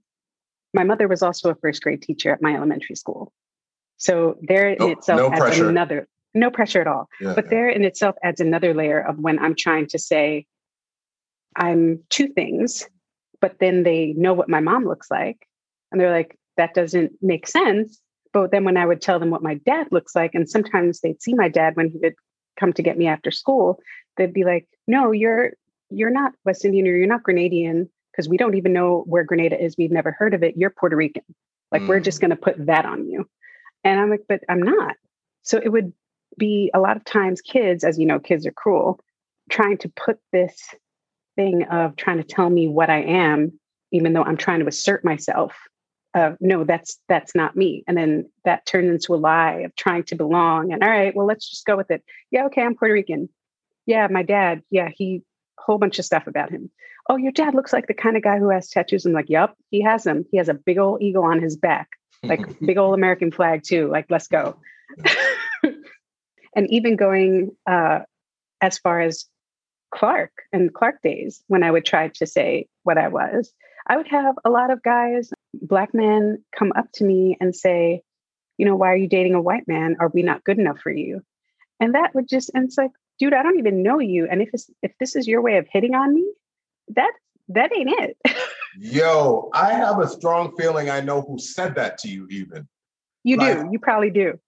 My 0.74 0.82
mother 0.84 1.06
was 1.06 1.22
also 1.22 1.50
a 1.50 1.54
first 1.54 1.82
grade 1.82 2.02
teacher 2.02 2.32
at 2.32 2.42
my 2.42 2.54
elementary 2.56 2.96
school. 2.96 3.32
So 3.98 4.36
there 4.40 4.70
in 4.70 4.78
oh, 4.80 4.90
itself 4.90 5.20
no 5.20 5.30
adds 5.30 5.40
pressure. 5.40 5.68
another 5.68 6.08
no 6.34 6.50
pressure 6.50 6.80
at 6.80 6.86
all. 6.86 7.08
Yeah, 7.20 7.34
but 7.34 7.44
yeah. 7.44 7.50
there 7.50 7.68
in 7.68 7.84
itself 7.84 8.16
adds 8.24 8.40
another 8.40 8.72
layer 8.72 9.00
of 9.00 9.18
when 9.18 9.38
I'm 9.38 9.54
trying 9.54 9.86
to 9.88 9.98
say 9.98 10.46
I'm 11.54 12.02
two 12.08 12.28
things, 12.28 12.88
but 13.40 13.58
then 13.60 13.82
they 13.82 14.14
know 14.16 14.32
what 14.32 14.48
my 14.48 14.60
mom 14.60 14.86
looks 14.86 15.10
like. 15.10 15.46
And 15.92 16.00
they're 16.00 16.10
like, 16.10 16.38
that 16.56 16.72
doesn't 16.72 17.12
make 17.20 17.46
sense. 17.46 18.00
But 18.32 18.50
then 18.50 18.64
when 18.64 18.76
I 18.76 18.86
would 18.86 19.00
tell 19.00 19.18
them 19.18 19.30
what 19.30 19.42
my 19.42 19.54
dad 19.54 19.88
looks 19.90 20.14
like, 20.14 20.34
and 20.34 20.48
sometimes 20.48 21.00
they'd 21.00 21.22
see 21.22 21.34
my 21.34 21.48
dad 21.48 21.76
when 21.76 21.90
he 21.90 21.98
would 21.98 22.14
come 22.58 22.72
to 22.72 22.82
get 22.82 22.98
me 22.98 23.06
after 23.06 23.30
school, 23.30 23.80
they'd 24.16 24.32
be 24.32 24.44
like, 24.44 24.66
"No, 24.86 25.12
you're 25.12 25.52
you're 25.90 26.10
not 26.10 26.32
West 26.44 26.64
Indian 26.64 26.86
or 26.86 26.96
you're 26.96 27.06
not 27.06 27.22
Grenadian 27.22 27.88
because 28.10 28.28
we 28.28 28.36
don't 28.36 28.54
even 28.54 28.72
know 28.72 29.04
where 29.06 29.24
Grenada 29.24 29.62
is. 29.62 29.76
We've 29.76 29.90
never 29.90 30.12
heard 30.12 30.34
of 30.34 30.42
it. 30.42 30.56
You're 30.56 30.70
Puerto 30.70 30.96
Rican. 30.96 31.24
Like 31.70 31.82
mm. 31.82 31.88
we're 31.88 32.00
just 32.00 32.18
mm. 32.18 32.22
going 32.22 32.30
to 32.30 32.36
put 32.36 32.66
that 32.66 32.86
on 32.86 33.08
you." 33.08 33.28
And 33.84 34.00
I'm 34.00 34.10
like, 34.10 34.24
"But 34.28 34.40
I'm 34.48 34.62
not." 34.62 34.96
So 35.42 35.58
it 35.58 35.70
would 35.70 35.92
be 36.38 36.70
a 36.72 36.80
lot 36.80 36.96
of 36.96 37.04
times 37.04 37.40
kids, 37.40 37.84
as 37.84 37.98
you 37.98 38.06
know, 38.06 38.18
kids 38.18 38.46
are 38.46 38.52
cruel, 38.52 39.00
trying 39.50 39.78
to 39.78 39.88
put 39.90 40.18
this 40.32 40.74
thing 41.36 41.64
of 41.64 41.96
trying 41.96 42.18
to 42.18 42.24
tell 42.24 42.48
me 42.48 42.68
what 42.68 42.90
I 42.90 43.02
am, 43.02 43.58
even 43.90 44.12
though 44.12 44.22
I'm 44.22 44.36
trying 44.36 44.60
to 44.60 44.66
assert 44.66 45.04
myself. 45.04 45.54
Uh, 46.14 46.32
no, 46.40 46.64
that's 46.64 46.98
that's 47.08 47.34
not 47.34 47.56
me. 47.56 47.84
And 47.88 47.96
then 47.96 48.30
that 48.44 48.66
turns 48.66 48.90
into 48.90 49.14
a 49.14 49.16
lie 49.16 49.60
of 49.60 49.74
trying 49.76 50.04
to 50.04 50.14
belong. 50.14 50.72
And 50.72 50.82
all 50.82 50.90
right, 50.90 51.14
well, 51.16 51.26
let's 51.26 51.48
just 51.48 51.64
go 51.64 51.76
with 51.76 51.90
it. 51.90 52.04
Yeah, 52.30 52.46
okay, 52.46 52.62
I'm 52.62 52.74
Puerto 52.74 52.92
Rican 52.92 53.28
yeah, 53.86 54.06
my 54.10 54.22
dad, 54.22 54.62
yeah, 54.70 54.88
he 54.94 55.22
whole 55.58 55.78
bunch 55.78 55.98
of 55.98 56.04
stuff 56.04 56.26
about 56.26 56.50
him. 56.50 56.70
Oh, 57.08 57.16
your 57.16 57.32
dad 57.32 57.54
looks 57.54 57.72
like 57.72 57.86
the 57.86 57.94
kind 57.94 58.16
of 58.16 58.22
guy 58.22 58.38
who 58.38 58.50
has 58.50 58.68
tattoos. 58.68 59.04
I'm 59.04 59.12
like, 59.12 59.28
yep, 59.28 59.54
he 59.70 59.82
has 59.82 60.04
them. 60.04 60.24
He 60.30 60.38
has 60.38 60.48
a 60.48 60.54
big 60.54 60.78
old 60.78 61.02
eagle 61.02 61.24
on 61.24 61.40
his 61.40 61.56
back, 61.56 61.88
like 62.22 62.58
big 62.66 62.78
old 62.78 62.94
American 62.94 63.30
flag 63.30 63.62
too. 63.64 63.88
Like, 63.88 64.06
let's 64.08 64.28
go. 64.28 64.56
and 66.56 66.70
even 66.70 66.96
going 66.96 67.50
uh, 67.68 68.00
as 68.60 68.78
far 68.78 69.00
as 69.00 69.26
Clark 69.92 70.32
and 70.52 70.72
Clark 70.72 71.02
days, 71.02 71.42
when 71.48 71.62
I 71.62 71.70
would 71.70 71.84
try 71.84 72.08
to 72.08 72.26
say 72.26 72.66
what 72.84 72.98
I 72.98 73.08
was, 73.08 73.52
I 73.88 73.96
would 73.96 74.08
have 74.08 74.36
a 74.44 74.50
lot 74.50 74.70
of 74.70 74.82
guys, 74.82 75.30
black 75.72 75.94
men, 75.94 76.44
come 76.54 76.70
up 76.76 76.84
to 76.92 77.02
me 77.02 77.34
and 77.40 77.56
say, 77.56 78.02
you 78.58 78.66
know, 78.66 78.76
why 78.76 78.88
are 78.88 78.96
you 78.96 79.08
dating 79.08 79.32
a 79.32 79.40
white 79.40 79.66
man? 79.66 79.96
Are 80.00 80.10
we 80.12 80.22
not 80.22 80.44
good 80.44 80.58
enough 80.58 80.78
for 80.78 80.92
you? 80.92 81.22
And 81.80 81.94
that 81.94 82.14
would 82.14 82.28
just, 82.28 82.50
and 82.52 82.66
it's 82.66 82.76
like, 82.76 82.90
dude, 83.18 83.32
I 83.32 83.42
don't 83.42 83.58
even 83.58 83.82
know 83.82 83.98
you. 83.98 84.28
And 84.30 84.42
if 84.42 84.50
it's, 84.52 84.68
if 84.82 84.92
this 85.00 85.16
is 85.16 85.26
your 85.26 85.40
way 85.40 85.56
of 85.56 85.66
hitting 85.72 85.94
on 85.94 86.12
me, 86.12 86.30
that 86.88 87.10
that 87.48 87.74
ain't 87.74 87.88
it. 87.88 88.18
Yo, 88.78 89.48
I 89.54 89.72
have 89.72 89.98
a 89.98 90.06
strong 90.06 90.54
feeling 90.58 90.90
I 90.90 91.00
know 91.00 91.22
who 91.22 91.38
said 91.38 91.74
that 91.76 91.96
to 91.98 92.08
you, 92.08 92.26
even. 92.28 92.68
You 93.24 93.38
like, 93.38 93.58
do. 93.58 93.68
You 93.72 93.78
probably 93.78 94.10
do. 94.10 94.38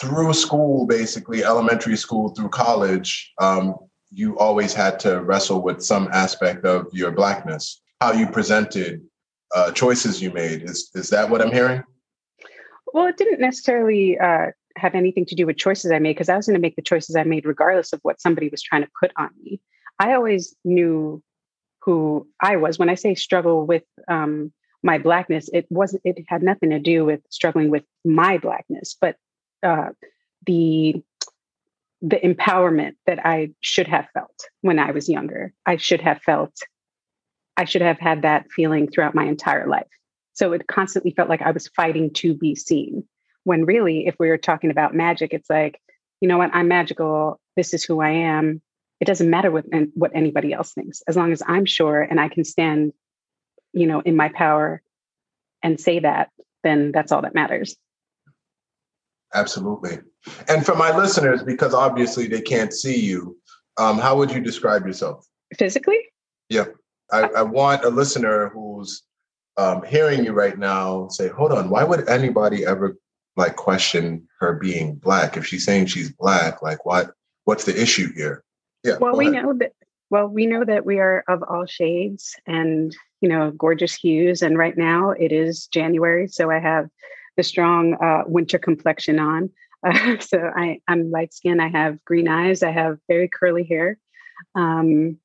Through 0.00 0.32
school, 0.32 0.86
basically, 0.86 1.44
elementary 1.44 1.96
school 1.98 2.30
through 2.30 2.48
college, 2.48 3.34
um, 3.38 3.74
you 4.10 4.38
always 4.38 4.72
had 4.72 4.98
to 5.00 5.22
wrestle 5.22 5.60
with 5.60 5.82
some 5.82 6.08
aspect 6.10 6.64
of 6.64 6.86
your 6.94 7.10
blackness, 7.10 7.82
how 8.00 8.12
you 8.12 8.26
presented, 8.26 9.02
uh, 9.54 9.70
choices 9.72 10.20
you 10.20 10.30
made. 10.30 10.62
Is 10.62 10.90
is 10.94 11.10
that 11.10 11.30
what 11.30 11.40
I'm 11.40 11.52
hearing? 11.52 11.82
Well, 12.92 13.06
it 13.06 13.16
didn't 13.16 13.40
necessarily 13.40 14.18
uh, 14.18 14.48
have 14.76 14.94
anything 14.94 15.26
to 15.26 15.34
do 15.34 15.46
with 15.46 15.56
choices 15.56 15.90
I 15.90 15.98
made 15.98 16.14
because 16.14 16.28
I 16.28 16.36
was 16.36 16.46
going 16.46 16.54
to 16.54 16.60
make 16.60 16.76
the 16.76 16.82
choices 16.82 17.16
I 17.16 17.24
made 17.24 17.46
regardless 17.46 17.92
of 17.92 18.00
what 18.02 18.20
somebody 18.20 18.48
was 18.48 18.62
trying 18.62 18.82
to 18.82 18.90
put 19.00 19.12
on 19.16 19.30
me. 19.42 19.60
I 19.98 20.14
always 20.14 20.54
knew 20.64 21.22
who 21.82 22.28
I 22.40 22.56
was. 22.56 22.78
When 22.78 22.88
I 22.88 22.94
say 22.94 23.14
struggle 23.14 23.66
with 23.66 23.84
um, 24.08 24.52
my 24.82 24.98
blackness, 24.98 25.48
it 25.52 25.66
wasn't. 25.70 26.02
It 26.04 26.24
had 26.28 26.42
nothing 26.42 26.70
to 26.70 26.78
do 26.78 27.04
with 27.04 27.20
struggling 27.30 27.70
with 27.70 27.84
my 28.04 28.38
blackness, 28.38 28.96
but 29.00 29.16
uh, 29.62 29.90
the 30.46 31.02
the 32.02 32.16
empowerment 32.16 32.96
that 33.06 33.24
I 33.24 33.52
should 33.60 33.86
have 33.88 34.08
felt 34.12 34.48
when 34.60 34.78
I 34.78 34.90
was 34.90 35.08
younger. 35.08 35.54
I 35.64 35.76
should 35.76 36.00
have 36.02 36.20
felt. 36.20 36.54
I 37.56 37.64
should 37.64 37.82
have 37.82 37.98
had 37.98 38.22
that 38.22 38.50
feeling 38.50 38.88
throughout 38.88 39.14
my 39.14 39.24
entire 39.24 39.66
life. 39.66 39.86
So 40.32 40.52
it 40.52 40.66
constantly 40.66 41.12
felt 41.12 41.28
like 41.28 41.42
I 41.42 41.52
was 41.52 41.68
fighting 41.68 42.12
to 42.14 42.34
be 42.34 42.54
seen. 42.54 43.04
When 43.44 43.64
really, 43.64 44.06
if 44.06 44.16
we 44.18 44.28
were 44.28 44.38
talking 44.38 44.70
about 44.70 44.94
magic, 44.94 45.32
it's 45.32 45.48
like, 45.48 45.80
you 46.20 46.28
know 46.28 46.38
what, 46.38 46.50
I'm 46.54 46.68
magical. 46.68 47.40
This 47.56 47.74
is 47.74 47.84
who 47.84 48.00
I 48.00 48.10
am. 48.10 48.60
It 49.00 49.04
doesn't 49.04 49.28
matter 49.28 49.50
what, 49.50 49.66
what 49.94 50.12
anybody 50.14 50.52
else 50.52 50.72
thinks, 50.72 51.02
as 51.06 51.16
long 51.16 51.32
as 51.32 51.42
I'm 51.46 51.66
sure 51.66 52.00
and 52.00 52.18
I 52.18 52.28
can 52.28 52.44
stand, 52.44 52.92
you 53.72 53.86
know, 53.86 54.00
in 54.00 54.16
my 54.16 54.30
power 54.30 54.82
and 55.62 55.78
say 55.78 56.00
that, 56.00 56.30
then 56.62 56.90
that's 56.92 57.12
all 57.12 57.22
that 57.22 57.34
matters. 57.34 57.76
Absolutely. 59.34 59.98
And 60.48 60.64
for 60.64 60.74
my 60.74 60.96
listeners, 60.96 61.42
because 61.42 61.74
obviously 61.74 62.28
they 62.28 62.40
can't 62.40 62.72
see 62.72 62.98
you, 62.98 63.36
um, 63.76 63.98
how 63.98 64.16
would 64.16 64.30
you 64.30 64.40
describe 64.40 64.86
yourself? 64.86 65.26
Physically? 65.58 65.98
Yeah. 66.48 66.66
I, 67.14 67.28
I 67.28 67.42
want 67.42 67.84
a 67.84 67.90
listener 67.90 68.48
who's 68.48 69.02
um, 69.56 69.84
hearing 69.84 70.24
you 70.24 70.32
right 70.32 70.58
now 70.58 71.08
say, 71.08 71.28
hold 71.28 71.52
on, 71.52 71.70
why 71.70 71.84
would 71.84 72.08
anybody 72.08 72.66
ever 72.66 72.96
like 73.36 73.54
question 73.54 74.26
her 74.40 74.54
being 74.54 74.96
black 74.96 75.36
if 75.36 75.46
she's 75.46 75.64
saying 75.64 75.86
she's 75.86 76.10
black? 76.10 76.60
Like, 76.60 76.84
what? 76.84 77.12
What's 77.44 77.64
the 77.64 77.80
issue 77.80 78.12
here? 78.14 78.42
Yeah. 78.82 78.96
Well, 79.00 79.16
we 79.16 79.28
know 79.28 79.52
that. 79.58 79.72
Well, 80.10 80.26
we 80.26 80.46
know 80.46 80.64
that 80.64 80.84
we 80.84 80.98
are 80.98 81.24
of 81.28 81.42
all 81.42 81.66
shades 81.66 82.36
and 82.46 82.96
you 83.20 83.28
know 83.28 83.52
gorgeous 83.52 83.94
hues. 83.94 84.42
And 84.42 84.58
right 84.58 84.76
now 84.76 85.10
it 85.10 85.30
is 85.30 85.66
January, 85.66 86.26
so 86.26 86.50
I 86.50 86.58
have 86.58 86.88
the 87.36 87.42
strong 87.42 87.94
uh, 87.94 88.24
winter 88.26 88.58
complexion 88.58 89.18
on. 89.18 89.50
Uh, 89.86 90.16
so 90.20 90.50
I, 90.56 90.80
I'm 90.88 91.10
light 91.10 91.34
skinned. 91.34 91.62
I 91.62 91.68
have 91.68 92.04
green 92.04 92.28
eyes. 92.28 92.62
I 92.62 92.70
have 92.70 92.98
very 93.08 93.28
curly 93.28 93.64
hair. 93.64 93.98
Um, 94.54 95.18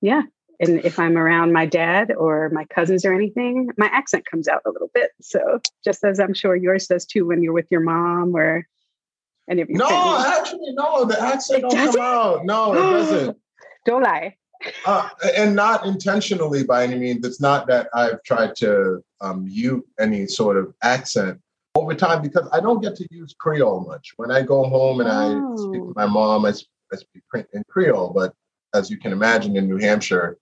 yeah, 0.00 0.22
and 0.60 0.84
if 0.84 0.98
I'm 0.98 1.16
around 1.16 1.52
my 1.52 1.66
dad 1.66 2.12
or 2.12 2.50
my 2.50 2.64
cousins 2.64 3.04
or 3.04 3.12
anything, 3.12 3.70
my 3.76 3.86
accent 3.86 4.26
comes 4.26 4.48
out 4.48 4.62
a 4.66 4.70
little 4.70 4.90
bit. 4.92 5.12
So 5.20 5.60
just 5.84 6.04
as 6.04 6.18
I'm 6.18 6.34
sure 6.34 6.56
yours 6.56 6.86
does 6.88 7.06
too 7.06 7.26
when 7.26 7.42
you're 7.42 7.52
with 7.52 7.68
your 7.70 7.80
mom 7.80 8.34
or 8.34 8.66
any 9.48 9.62
of 9.62 9.68
your 9.70 9.78
No, 9.78 9.88
family. 9.88 10.24
actually, 10.26 10.72
no, 10.72 11.04
the 11.04 11.20
accent 11.22 11.64
it 11.64 11.70
don't 11.70 11.92
come 11.92 12.00
out. 12.00 12.44
No, 12.44 12.72
it 12.72 12.76
doesn't. 12.76 13.36
don't 13.86 14.02
lie. 14.02 14.34
uh, 14.84 15.08
and 15.36 15.54
not 15.54 15.86
intentionally 15.86 16.64
by 16.64 16.82
any 16.82 16.98
means. 16.98 17.24
It's 17.24 17.40
not 17.40 17.68
that 17.68 17.88
I've 17.94 18.20
tried 18.24 18.56
to 18.56 19.00
um, 19.20 19.44
mute 19.44 19.86
any 20.00 20.26
sort 20.26 20.56
of 20.56 20.74
accent 20.82 21.40
over 21.76 21.94
time 21.94 22.20
because 22.20 22.48
I 22.52 22.58
don't 22.58 22.82
get 22.82 22.96
to 22.96 23.06
use 23.12 23.34
Creole 23.38 23.86
much. 23.86 24.12
When 24.16 24.32
I 24.32 24.42
go 24.42 24.64
home 24.64 25.00
and 25.00 25.08
oh. 25.08 25.12
I 25.12 25.62
speak 25.62 25.82
to 25.82 25.92
my 25.94 26.06
mom, 26.06 26.44
I, 26.44 26.48
I 26.48 26.96
speak 26.96 27.22
in 27.52 27.62
Creole, 27.70 28.12
but 28.12 28.34
as 28.74 28.90
you 28.90 28.98
can 28.98 29.12
imagine 29.12 29.56
in 29.56 29.68
New 29.68 29.78
Hampshire, 29.78 30.36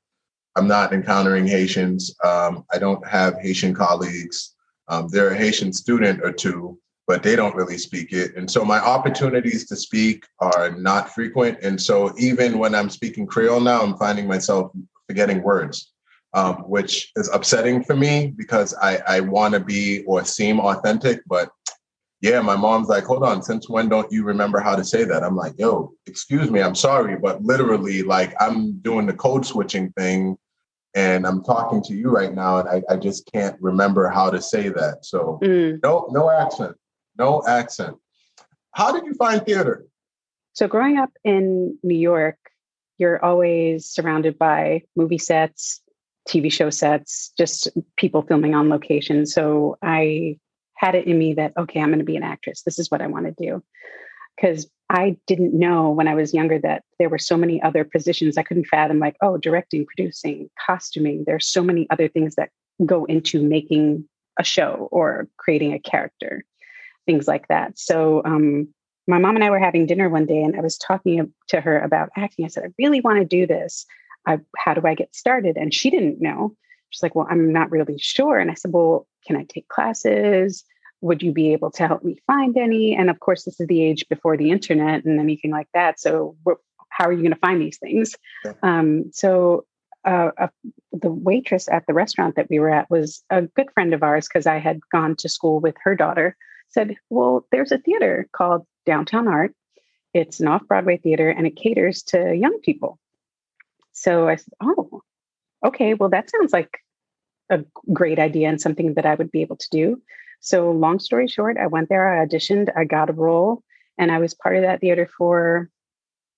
I'm 0.56 0.66
not 0.66 0.92
encountering 0.92 1.46
Haitians. 1.46 2.14
Um, 2.24 2.64
I 2.72 2.78
don't 2.78 3.06
have 3.06 3.38
Haitian 3.40 3.74
colleagues. 3.74 4.54
Um, 4.88 5.08
there 5.08 5.28
are 5.28 5.32
a 5.32 5.36
Haitian 5.36 5.72
student 5.72 6.22
or 6.24 6.32
two, 6.32 6.78
but 7.06 7.22
they 7.22 7.36
don't 7.36 7.54
really 7.54 7.76
speak 7.76 8.12
it. 8.12 8.36
And 8.36 8.50
so 8.50 8.64
my 8.64 8.78
opportunities 8.78 9.66
to 9.68 9.76
speak 9.76 10.24
are 10.40 10.70
not 10.70 11.10
frequent. 11.10 11.58
And 11.62 11.80
so 11.80 12.12
even 12.18 12.58
when 12.58 12.74
I'm 12.74 12.88
speaking 12.88 13.26
Creole 13.26 13.60
now, 13.60 13.82
I'm 13.82 13.96
finding 13.96 14.26
myself 14.26 14.72
forgetting 15.06 15.42
words, 15.42 15.92
um, 16.32 16.56
which 16.68 17.12
is 17.16 17.28
upsetting 17.32 17.84
for 17.84 17.94
me 17.94 18.32
because 18.36 18.74
I, 18.80 18.98
I 19.06 19.20
want 19.20 19.54
to 19.54 19.60
be 19.60 20.04
or 20.04 20.24
seem 20.24 20.58
authentic. 20.58 21.20
But 21.26 21.50
yeah, 22.22 22.40
my 22.40 22.56
mom's 22.56 22.88
like, 22.88 23.04
hold 23.04 23.24
on, 23.24 23.42
since 23.42 23.68
when 23.68 23.88
don't 23.88 24.10
you 24.10 24.24
remember 24.24 24.58
how 24.58 24.74
to 24.74 24.84
say 24.84 25.04
that? 25.04 25.22
I'm 25.22 25.36
like, 25.36 25.52
yo, 25.58 25.92
excuse 26.06 26.50
me, 26.50 26.62
I'm 26.62 26.74
sorry, 26.74 27.16
but 27.16 27.42
literally, 27.42 28.02
like, 28.02 28.34
I'm 28.40 28.78
doing 28.78 29.06
the 29.06 29.12
code 29.12 29.44
switching 29.44 29.92
thing 29.92 30.38
and 30.96 31.26
I'm 31.26 31.44
talking 31.44 31.82
to 31.82 31.94
you 31.94 32.10
right 32.10 32.34
now, 32.34 32.58
and 32.58 32.68
I, 32.68 32.94
I 32.94 32.96
just 32.96 33.30
can't 33.30 33.56
remember 33.60 34.08
how 34.08 34.30
to 34.30 34.40
say 34.40 34.70
that. 34.70 35.04
So 35.04 35.38
mm. 35.42 35.78
no, 35.82 36.08
no 36.10 36.30
accent, 36.30 36.74
no 37.18 37.42
accent. 37.46 37.98
How 38.72 38.92
did 38.92 39.04
you 39.04 39.12
find 39.14 39.44
theater? 39.44 39.84
So 40.54 40.66
growing 40.66 40.96
up 40.96 41.10
in 41.22 41.78
New 41.82 41.98
York, 41.98 42.38
you're 42.96 43.22
always 43.22 43.84
surrounded 43.84 44.38
by 44.38 44.84
movie 44.96 45.18
sets, 45.18 45.82
TV 46.26 46.50
show 46.50 46.70
sets, 46.70 47.30
just 47.36 47.68
people 47.98 48.22
filming 48.22 48.54
on 48.54 48.70
location. 48.70 49.26
So 49.26 49.76
I 49.82 50.38
had 50.76 50.94
it 50.94 51.06
in 51.06 51.18
me 51.18 51.34
that 51.34 51.52
okay, 51.58 51.80
I'm 51.80 51.88
going 51.88 51.98
to 51.98 52.06
be 52.06 52.16
an 52.16 52.22
actress. 52.22 52.62
This 52.62 52.78
is 52.78 52.90
what 52.90 53.02
I 53.02 53.06
want 53.06 53.26
to 53.26 53.32
do. 53.32 53.62
Because 54.34 54.66
I 54.88 55.16
didn't 55.26 55.58
know 55.58 55.90
when 55.90 56.06
I 56.06 56.14
was 56.14 56.32
younger 56.32 56.58
that 56.60 56.84
there 56.98 57.08
were 57.08 57.18
so 57.18 57.36
many 57.36 57.60
other 57.60 57.84
positions 57.84 58.38
I 58.38 58.42
couldn't 58.42 58.66
fathom, 58.66 59.00
like, 59.00 59.16
oh, 59.20 59.36
directing, 59.36 59.84
producing, 59.84 60.48
costuming. 60.64 61.24
There's 61.26 61.48
so 61.48 61.62
many 61.62 61.88
other 61.90 62.08
things 62.08 62.36
that 62.36 62.50
go 62.84 63.04
into 63.06 63.42
making 63.42 64.08
a 64.38 64.44
show 64.44 64.88
or 64.92 65.28
creating 65.38 65.72
a 65.72 65.78
character, 65.78 66.44
things 67.04 67.26
like 67.26 67.48
that. 67.48 67.78
So, 67.78 68.22
um, 68.24 68.68
my 69.08 69.18
mom 69.18 69.36
and 69.36 69.44
I 69.44 69.50
were 69.50 69.58
having 69.58 69.86
dinner 69.86 70.08
one 70.08 70.26
day, 70.26 70.42
and 70.42 70.56
I 70.56 70.60
was 70.60 70.76
talking 70.76 71.32
to 71.48 71.60
her 71.60 71.78
about 71.78 72.10
acting. 72.16 72.44
I 72.44 72.48
said, 72.48 72.64
I 72.64 72.72
really 72.78 73.00
want 73.00 73.18
to 73.18 73.24
do 73.24 73.46
this. 73.46 73.86
I, 74.26 74.40
how 74.56 74.74
do 74.74 74.82
I 74.84 74.94
get 74.94 75.14
started? 75.14 75.56
And 75.56 75.72
she 75.72 75.90
didn't 75.90 76.20
know. 76.20 76.56
She's 76.90 77.02
like, 77.02 77.14
Well, 77.14 77.26
I'm 77.30 77.52
not 77.52 77.70
really 77.70 77.98
sure. 77.98 78.38
And 78.38 78.50
I 78.50 78.54
said, 78.54 78.72
Well, 78.72 79.06
can 79.26 79.36
I 79.36 79.44
take 79.48 79.68
classes? 79.68 80.64
Would 81.00 81.22
you 81.22 81.32
be 81.32 81.52
able 81.52 81.70
to 81.72 81.86
help 81.86 82.02
me 82.04 82.18
find 82.26 82.56
any? 82.56 82.96
And 82.96 83.10
of 83.10 83.20
course, 83.20 83.44
this 83.44 83.60
is 83.60 83.66
the 83.66 83.82
age 83.82 84.06
before 84.08 84.36
the 84.36 84.50
internet 84.50 85.04
and 85.04 85.20
anything 85.20 85.50
like 85.50 85.68
that. 85.74 86.00
So, 86.00 86.36
how 86.88 87.06
are 87.06 87.12
you 87.12 87.20
going 87.20 87.32
to 87.34 87.38
find 87.38 87.60
these 87.60 87.78
things? 87.78 88.14
Um, 88.62 89.10
so, 89.12 89.66
uh, 90.04 90.30
uh, 90.38 90.48
the 90.92 91.10
waitress 91.10 91.68
at 91.68 91.84
the 91.86 91.94
restaurant 91.94 92.36
that 92.36 92.48
we 92.48 92.58
were 92.58 92.70
at 92.70 92.88
was 92.88 93.22
a 93.28 93.42
good 93.42 93.70
friend 93.74 93.92
of 93.92 94.02
ours 94.02 94.28
because 94.28 94.46
I 94.46 94.58
had 94.58 94.80
gone 94.92 95.16
to 95.16 95.28
school 95.28 95.60
with 95.60 95.74
her 95.82 95.94
daughter. 95.94 96.36
Said, 96.68 96.96
"Well, 97.10 97.46
there's 97.50 97.72
a 97.72 97.78
theater 97.78 98.28
called 98.32 98.66
Downtown 98.86 99.28
Art. 99.28 99.54
It's 100.14 100.40
an 100.40 100.48
off-Broadway 100.48 100.98
theater, 100.98 101.28
and 101.28 101.46
it 101.46 101.56
caters 101.56 102.02
to 102.04 102.34
young 102.34 102.60
people." 102.60 102.98
So 103.92 104.28
I 104.28 104.36
said, 104.36 104.54
"Oh, 104.60 105.02
okay. 105.64 105.94
Well, 105.94 106.10
that 106.10 106.30
sounds 106.30 106.52
like 106.52 106.78
a 107.50 107.64
great 107.92 108.18
idea 108.18 108.48
and 108.48 108.60
something 108.60 108.94
that 108.94 109.06
I 109.06 109.14
would 109.14 109.30
be 109.30 109.42
able 109.42 109.56
to 109.56 109.68
do." 109.70 110.02
So, 110.46 110.70
long 110.70 111.00
story 111.00 111.26
short, 111.26 111.56
I 111.58 111.66
went 111.66 111.88
there, 111.88 112.22
I 112.22 112.24
auditioned, 112.24 112.70
I 112.76 112.84
got 112.84 113.10
a 113.10 113.12
role, 113.12 113.64
and 113.98 114.12
I 114.12 114.18
was 114.18 114.32
part 114.32 114.54
of 114.54 114.62
that 114.62 114.80
theater 114.80 115.10
for 115.18 115.68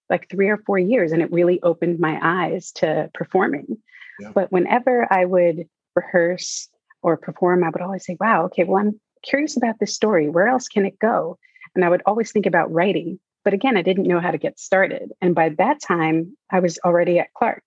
like 0.09 0.31
three 0.31 0.49
or 0.49 0.57
four 0.57 0.79
years. 0.79 1.13
And 1.13 1.21
it 1.21 1.31
really 1.31 1.61
opened 1.63 2.01
my 2.01 2.19
eyes 2.23 2.73
to 2.77 3.11
performing. 3.13 3.77
Yeah. 4.19 4.33
But 4.35 4.51
whenever 4.51 5.07
I 5.13 5.27
would 5.27 5.69
rehearse 5.95 6.71
or 7.03 7.19
perform, 7.19 7.63
I 7.63 7.69
would 7.69 7.83
always 7.83 8.07
say, 8.07 8.17
wow, 8.19 8.47
okay, 8.47 8.65
well, 8.65 8.79
I'm 8.79 8.99
curious 9.23 9.59
about 9.59 9.79
this 9.79 9.95
story. 9.95 10.31
Where 10.31 10.49
else 10.49 10.69
can 10.69 10.87
it 10.87 10.99
go? 10.99 11.39
And 11.75 11.85
I 11.85 11.91
would 11.91 12.03
always 12.07 12.33
think 12.33 12.47
about 12.47 12.73
writing. 12.73 13.21
But 13.45 13.53
again, 13.53 13.77
I 13.77 13.83
didn't 13.83 14.09
know 14.09 14.21
how 14.21 14.31
to 14.31 14.39
get 14.39 14.59
started. 14.59 15.13
And 15.21 15.35
by 15.35 15.51
that 15.59 15.83
time, 15.83 16.35
I 16.51 16.61
was 16.61 16.79
already 16.83 17.19
at 17.19 17.35
Clark. 17.35 17.63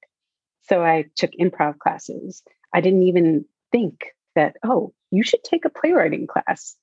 So 0.63 0.83
I 0.83 1.05
took 1.15 1.33
improv 1.39 1.77
classes. 1.77 2.41
I 2.73 2.81
didn't 2.81 3.03
even 3.03 3.45
think 3.71 4.05
that, 4.33 4.55
oh, 4.63 4.95
you 5.11 5.23
should 5.23 5.43
take 5.43 5.65
a 5.65 5.69
playwriting 5.69 6.27
class. 6.27 6.75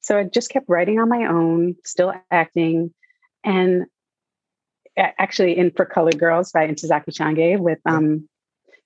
So 0.00 0.18
I 0.18 0.24
just 0.24 0.50
kept 0.50 0.68
writing 0.68 0.98
on 0.98 1.08
my 1.08 1.26
own, 1.26 1.76
still 1.84 2.12
acting. 2.30 2.92
And 3.42 3.86
actually 4.96 5.56
in 5.56 5.70
For 5.70 5.84
Colored 5.84 6.18
Girls 6.18 6.52
by 6.52 6.66
Ntozake 6.66 7.06
Shange 7.06 7.58
with, 7.58 7.78
um, 7.86 8.28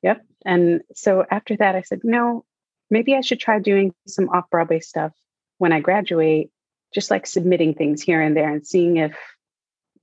yep. 0.03 0.25
And 0.45 0.83
so 0.95 1.25
after 1.31 1.57
that, 1.57 1.75
I 1.75 1.83
said, 1.83 2.01
no, 2.03 2.45
maybe 2.91 3.15
I 3.15 3.21
should 3.21 3.41
try 3.41 3.59
doing 3.59 3.95
some 4.07 4.29
off 4.31 4.51
Broadway 4.51 4.81
stuff 4.81 5.13
when 5.59 5.73
I 5.73 5.81
graduate, 5.81 6.51
just 6.95 7.11
like 7.11 7.27
submitting 7.27 7.75
things 7.75 8.03
here 8.03 8.21
and 8.21 8.37
there 8.37 8.51
and 8.51 8.67
seeing 8.67 8.97
if 8.97 9.17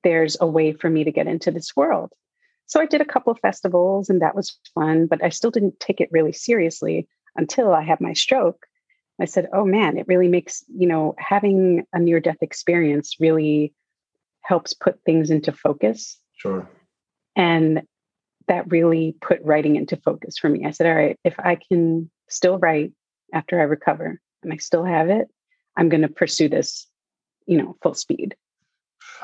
there's 0.03 0.37
a 0.39 0.45
way 0.45 0.73
for 0.73 0.89
me 0.89 1.03
to 1.03 1.11
get 1.11 1.27
into 1.27 1.51
this 1.51 1.75
world. 1.75 2.11
So 2.67 2.79
I 2.79 2.85
did 2.85 3.01
a 3.01 3.05
couple 3.05 3.31
of 3.31 3.39
festivals 3.39 4.09
and 4.09 4.21
that 4.21 4.35
was 4.35 4.59
fun, 4.73 5.07
but 5.07 5.23
I 5.23 5.29
still 5.29 5.51
didn't 5.51 5.79
take 5.79 6.01
it 6.01 6.09
really 6.11 6.33
seriously 6.33 7.07
until 7.35 7.73
I 7.73 7.83
had 7.83 8.01
my 8.01 8.13
stroke. 8.13 8.65
I 9.19 9.25
said, 9.25 9.47
oh 9.53 9.65
man, 9.65 9.97
it 9.97 10.07
really 10.07 10.27
makes, 10.27 10.63
you 10.67 10.87
know, 10.87 11.15
having 11.17 11.85
a 11.93 11.99
near 11.99 12.19
death 12.19 12.41
experience 12.41 13.15
really 13.19 13.73
helps 14.41 14.73
put 14.73 14.99
things 15.05 15.29
into 15.29 15.51
focus. 15.51 16.19
Sure. 16.35 16.69
And 17.35 17.83
that 18.47 18.69
really 18.71 19.15
put 19.21 19.41
writing 19.43 19.75
into 19.75 19.97
focus 19.97 20.37
for 20.37 20.49
me. 20.49 20.65
I 20.65 20.71
said, 20.71 20.87
all 20.87 20.95
right, 20.95 21.19
if 21.23 21.39
I 21.39 21.55
can 21.55 22.09
still 22.29 22.59
write 22.59 22.91
after 23.33 23.59
I 23.59 23.63
recover 23.63 24.19
and 24.43 24.53
I 24.53 24.57
still 24.57 24.83
have 24.83 25.09
it, 25.09 25.27
I'm 25.75 25.89
going 25.89 26.03
to 26.03 26.07
pursue 26.07 26.49
this, 26.49 26.87
you 27.47 27.57
know, 27.57 27.75
full 27.81 27.93
speed. 27.93 28.35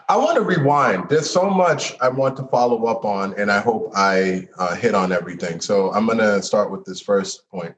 I 0.10 0.18
want 0.18 0.36
to 0.36 0.42
rewind. 0.42 1.10
There's 1.10 1.30
so 1.30 1.50
much 1.50 1.96
I 2.02 2.10
want 2.10 2.38
to 2.38 2.44
follow 2.48 2.86
up 2.86 3.06
on, 3.06 3.34
and 3.38 3.52
I 3.52 3.60
hope 3.60 3.92
I 3.96 4.48
uh, 4.58 4.76
hit 4.76 4.96
on 4.96 5.12
everything. 5.12 5.62
So 5.62 5.94
I'm 5.94 6.06
going 6.06 6.18
to 6.18 6.42
start 6.42 6.72
with 6.72 6.86
this 6.86 7.02
first 7.02 7.48
point. 7.50 7.76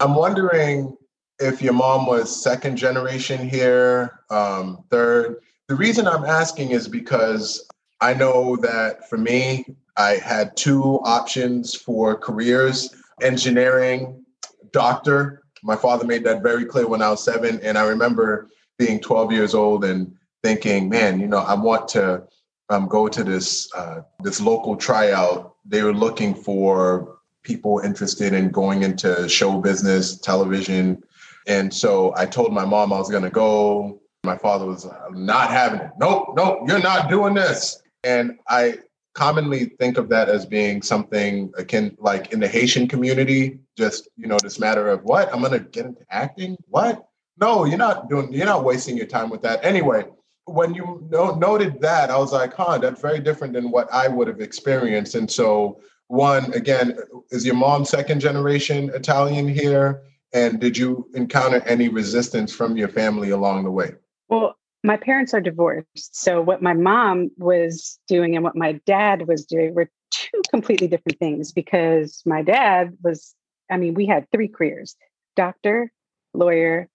I'm 0.00 0.14
wondering 0.14 0.96
if 1.38 1.62
your 1.62 1.72
mom 1.72 2.06
was 2.06 2.42
second 2.42 2.76
generation 2.76 3.48
here, 3.48 4.20
um, 4.30 4.84
third. 4.90 5.36
The 5.68 5.74
reason 5.74 6.06
I'm 6.06 6.24
asking 6.24 6.70
is 6.70 6.88
because 6.88 7.68
I 8.00 8.14
know 8.14 8.56
that 8.56 9.08
for 9.08 9.18
me, 9.18 9.64
I 9.96 10.12
had 10.12 10.56
two 10.56 11.00
options 11.04 11.74
for 11.74 12.16
careers 12.16 12.94
engineering, 13.22 14.24
doctor. 14.72 15.42
My 15.62 15.76
father 15.76 16.04
made 16.04 16.24
that 16.24 16.42
very 16.42 16.64
clear 16.64 16.86
when 16.86 17.00
I 17.00 17.10
was 17.10 17.24
seven. 17.24 17.60
And 17.62 17.78
I 17.78 17.86
remember 17.86 18.48
being 18.78 19.00
12 19.00 19.32
years 19.32 19.54
old 19.54 19.84
and 19.84 20.14
thinking, 20.42 20.88
man, 20.88 21.20
you 21.20 21.26
know, 21.26 21.38
I 21.38 21.54
want 21.54 21.88
to 21.88 22.24
um, 22.68 22.88
go 22.88 23.08
to 23.08 23.24
this 23.24 23.72
uh, 23.74 24.02
this 24.22 24.40
local 24.40 24.76
tryout. 24.76 25.54
They 25.64 25.82
were 25.82 25.94
looking 25.94 26.34
for 26.34 27.18
people 27.42 27.78
interested 27.78 28.32
in 28.32 28.50
going 28.50 28.82
into 28.82 29.28
show 29.28 29.60
business, 29.60 30.18
television, 30.18 31.02
and 31.46 31.72
so 31.72 32.14
I 32.16 32.26
told 32.26 32.52
my 32.52 32.64
mom 32.64 32.92
I 32.92 32.98
was 32.98 33.10
going 33.10 33.22
to 33.22 33.30
go. 33.30 34.00
My 34.24 34.38
father 34.38 34.66
was 34.66 34.86
uh, 34.86 35.08
not 35.12 35.50
having 35.50 35.80
it. 35.80 35.90
Nope, 35.98 36.34
nope, 36.34 36.60
you're 36.66 36.80
not 36.80 37.10
doing 37.10 37.34
this. 37.34 37.82
And 38.04 38.38
I 38.48 38.78
commonly 39.14 39.66
think 39.78 39.96
of 39.96 40.08
that 40.08 40.28
as 40.28 40.44
being 40.44 40.82
something 40.82 41.52
akin 41.56 41.96
like 41.98 42.32
in 42.32 42.40
the 42.40 42.48
Haitian 42.48 42.88
community, 42.88 43.58
just 43.76 44.08
you 44.16 44.26
know, 44.26 44.38
this 44.42 44.58
matter 44.58 44.88
of 44.88 45.04
what 45.04 45.32
I'm 45.32 45.42
gonna 45.42 45.60
get 45.60 45.86
into 45.86 46.02
acting. 46.10 46.56
What? 46.68 47.06
No, 47.40 47.64
you're 47.64 47.78
not 47.78 48.08
doing. 48.08 48.32
You're 48.32 48.46
not 48.46 48.64
wasting 48.64 48.96
your 48.96 49.06
time 49.06 49.30
with 49.30 49.42
that. 49.42 49.64
Anyway, 49.64 50.04
when 50.46 50.74
you 50.74 51.06
no- 51.10 51.34
noted 51.34 51.80
that, 51.80 52.10
I 52.10 52.18
was 52.18 52.32
like, 52.32 52.54
huh, 52.54 52.78
that's 52.78 53.00
very 53.00 53.20
different 53.20 53.54
than 53.54 53.70
what 53.70 53.92
I 53.92 54.08
would 54.08 54.28
have 54.28 54.40
experienced. 54.40 55.14
And 55.14 55.30
so, 55.30 55.80
one 56.08 56.52
again, 56.52 56.96
is 57.30 57.44
your 57.44 57.56
mom 57.56 57.84
second 57.84 58.20
generation 58.20 58.90
Italian 58.94 59.48
here? 59.48 60.02
And 60.34 60.60
did 60.60 60.76
you 60.76 61.08
encounter 61.14 61.62
any 61.64 61.88
resistance 61.88 62.52
from 62.52 62.76
your 62.76 62.88
family 62.88 63.30
along 63.30 63.62
the 63.62 63.70
way? 63.70 63.92
Well, 64.28 64.56
my 64.82 64.96
parents 64.96 65.32
are 65.32 65.40
divorced. 65.40 65.86
So, 65.94 66.42
what 66.42 66.60
my 66.60 66.74
mom 66.74 67.30
was 67.38 67.98
doing 68.08 68.34
and 68.34 68.42
what 68.42 68.56
my 68.56 68.72
dad 68.84 69.28
was 69.28 69.46
doing 69.46 69.74
were 69.74 69.88
two 70.10 70.42
completely 70.50 70.88
different 70.88 71.20
things 71.20 71.52
because 71.52 72.20
my 72.26 72.42
dad 72.42 72.98
was, 73.02 73.34
I 73.70 73.76
mean, 73.76 73.94
we 73.94 74.06
had 74.06 74.30
three 74.30 74.48
careers 74.48 74.96
doctor, 75.36 75.90
lawyer, 76.34 76.88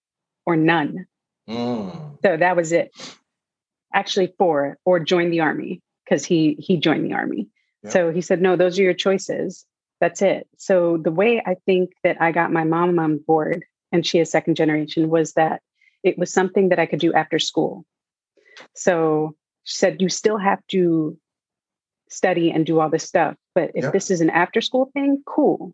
or 0.46 0.56
none. 0.56 1.08
Mm. 1.50 2.18
So, 2.24 2.38
that 2.38 2.56
was 2.58 2.74
it. 2.74 2.92
Actually, 3.94 4.34
four, 4.38 4.78
or 4.84 5.00
join 5.00 5.32
the 5.32 5.40
army 5.40 5.82
because 6.04 6.26
he 6.26 6.58
he 6.60 6.76
joined 6.76 7.06
the 7.06 7.14
army. 7.14 7.48
Yep. 7.84 7.94
So 7.94 8.12
he 8.12 8.20
said, 8.20 8.42
no, 8.42 8.58
those 8.58 8.78
are 8.78 8.84
your 8.84 8.94
choices 8.94 9.66
that's 10.00 10.22
it. 10.22 10.48
So 10.58 10.98
the 10.98 11.12
way 11.12 11.42
I 11.46 11.56
think 11.66 11.92
that 12.04 12.22
I 12.22 12.32
got 12.32 12.52
my 12.52 12.64
mom 12.64 13.00
on 13.00 13.18
board, 13.18 13.66
and 13.92 14.06
she 14.06 14.20
is 14.20 14.32
second 14.32 14.56
generation, 14.56 15.10
was 15.10 15.34
that 15.34 15.62
it 16.04 16.18
was 16.18 16.32
something 16.32 16.70
that 16.70 16.80
I 16.80 16.86
could 16.86 17.00
do 17.00 17.14
after 17.14 17.40
school. 17.40 17.86
So 18.76 19.36
she 19.64 19.76
said, 19.76 20.02
you 20.02 20.10
still 20.10 20.38
have 20.38 20.66
to 20.68 21.18
study 22.10 22.52
and 22.52 22.66
do 22.66 22.80
all 22.80 22.90
this 22.90 23.04
stuff. 23.04 23.36
But 23.56 23.72
if 23.76 23.92
this 23.92 24.10
is 24.10 24.22
an 24.22 24.30
after 24.30 24.62
school 24.62 24.90
thing, 24.94 25.22
cool. 25.26 25.74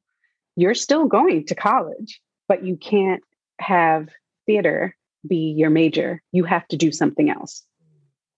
You're 0.55 0.73
still 0.73 1.05
going 1.05 1.45
to 1.47 1.55
college, 1.55 2.21
but 2.47 2.63
you 2.63 2.77
can't 2.77 3.21
have 3.59 4.09
theater 4.45 4.95
be 5.27 5.53
your 5.57 5.69
major. 5.69 6.21
You 6.31 6.43
have 6.43 6.67
to 6.69 6.77
do 6.77 6.91
something 6.91 7.29
else. 7.29 7.63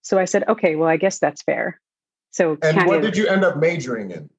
So 0.01 0.17
I 0.17 0.25
said, 0.25 0.47
okay, 0.47 0.75
well, 0.75 0.89
I 0.89 0.97
guess 0.97 1.19
that's 1.19 1.41
fair. 1.43 1.81
So, 2.31 2.57
and 2.61 2.87
what 2.87 2.97
of, 2.97 3.01
did 3.03 3.17
you 3.17 3.27
end 3.27 3.43
up 3.43 3.57
majoring 3.57 4.11
in? 4.11 4.29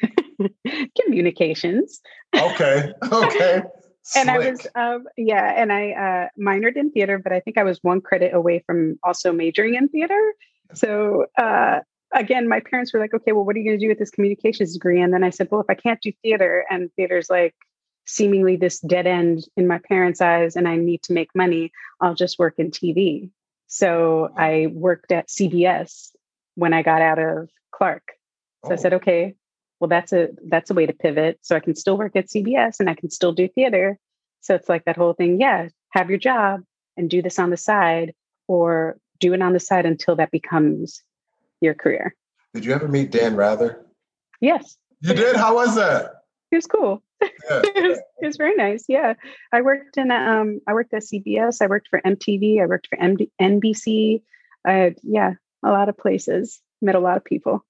communications. 1.02 2.00
Okay. 2.34 2.92
Okay. 3.10 3.62
and 4.16 4.30
I 4.30 4.38
was, 4.38 4.66
um, 4.74 5.04
yeah, 5.16 5.52
and 5.56 5.72
I 5.72 5.90
uh, 5.92 6.28
minored 6.40 6.76
in 6.76 6.90
theater, 6.90 7.18
but 7.18 7.32
I 7.32 7.40
think 7.40 7.58
I 7.58 7.64
was 7.64 7.78
one 7.82 8.00
credit 8.00 8.34
away 8.34 8.62
from 8.66 8.98
also 9.02 9.32
majoring 9.32 9.74
in 9.74 9.88
theater. 9.88 10.32
So 10.74 11.26
uh, 11.38 11.80
again, 12.12 12.48
my 12.48 12.60
parents 12.60 12.92
were 12.92 13.00
like, 13.00 13.14
okay, 13.14 13.32
well, 13.32 13.44
what 13.44 13.56
are 13.56 13.58
you 13.58 13.64
going 13.64 13.78
to 13.78 13.84
do 13.84 13.88
with 13.88 13.98
this 13.98 14.10
communications 14.10 14.72
degree? 14.72 15.00
And 15.00 15.12
then 15.12 15.24
I 15.24 15.30
said, 15.30 15.48
well, 15.50 15.60
if 15.60 15.66
I 15.68 15.74
can't 15.74 16.00
do 16.00 16.12
theater 16.22 16.64
and 16.70 16.90
theater's 16.96 17.30
like 17.30 17.54
seemingly 18.06 18.56
this 18.56 18.78
dead 18.80 19.06
end 19.06 19.44
in 19.56 19.66
my 19.66 19.78
parents' 19.78 20.20
eyes 20.20 20.56
and 20.56 20.68
I 20.68 20.76
need 20.76 21.02
to 21.04 21.12
make 21.12 21.34
money, 21.34 21.72
I'll 22.00 22.14
just 22.14 22.38
work 22.38 22.54
in 22.58 22.70
TV. 22.70 23.30
So 23.66 24.30
I 24.36 24.68
worked 24.72 25.12
at 25.12 25.28
CBS 25.28 26.12
when 26.54 26.72
I 26.72 26.82
got 26.82 27.02
out 27.02 27.18
of 27.18 27.50
Clark. 27.72 28.12
So 28.64 28.70
oh. 28.70 28.74
I 28.74 28.76
said, 28.76 28.94
okay, 28.94 29.34
well 29.80 29.88
that's 29.88 30.12
a 30.12 30.28
that's 30.48 30.70
a 30.70 30.74
way 30.74 30.86
to 30.86 30.92
pivot. 30.92 31.38
So 31.42 31.56
i 31.56 31.60
can 31.60 31.74
still 31.74 31.98
work 31.98 32.16
at 32.16 32.28
cbs 32.28 32.80
and 32.80 32.88
i 32.88 32.94
can 32.94 33.10
still 33.10 33.32
do 33.32 33.48
theater. 33.48 33.98
So 34.40 34.54
it's 34.54 34.68
like 34.68 34.84
that 34.84 34.96
whole 34.96 35.12
thing 35.12 35.40
yeah 35.40 35.68
have 35.90 36.10
your 36.10 36.18
job 36.18 36.62
and 36.96 37.10
do 37.10 37.22
this 37.22 37.38
on 37.38 37.50
the 37.50 37.56
side 37.56 38.14
or 38.48 38.98
do 39.18 39.32
it 39.32 39.42
on 39.42 39.52
the 39.52 39.60
side 39.60 39.86
until 39.86 40.16
that 40.16 40.30
becomes 40.30 41.02
your 41.60 41.74
career. 41.74 42.14
Did 42.54 42.64
you 42.64 42.72
ever 42.72 42.88
meet 42.88 43.10
dan 43.10 43.34
rather? 43.36 43.84
Yes. 44.40 44.76
You 45.00 45.14
did? 45.14 45.36
How 45.36 45.54
was 45.54 45.74
that? 45.76 46.22
It 46.50 46.56
was 46.56 46.66
cool. 46.66 47.02
Yeah. 47.20 47.28
it, 47.50 47.88
was, 47.88 47.98
it, 48.22 48.26
was, 48.26 48.36
very 48.36 48.54
nice 48.56 48.84
yeah. 48.88 49.14
I 49.52 49.62
worked 49.62 49.96
in 49.96 50.10
um 50.10 50.60
i 50.66 50.74
worked 50.74 50.92
at 50.92 51.02
cbs 51.02 51.62
i 51.62 51.66
worked 51.66 51.88
for 51.88 52.00
mtv 52.04 52.62
i 52.62 52.66
worked 52.66 52.88
for 52.88 52.98
MD, 52.98 53.30
nbc 53.40 54.22
uh, 54.68 54.90
yeah 55.02 55.34
a 55.64 55.70
lot 55.70 55.88
of 55.88 55.96
places 55.96 56.60
met 56.82 56.94
a 56.94 57.00
lot 57.00 57.16
of 57.16 57.24
people 57.24 57.64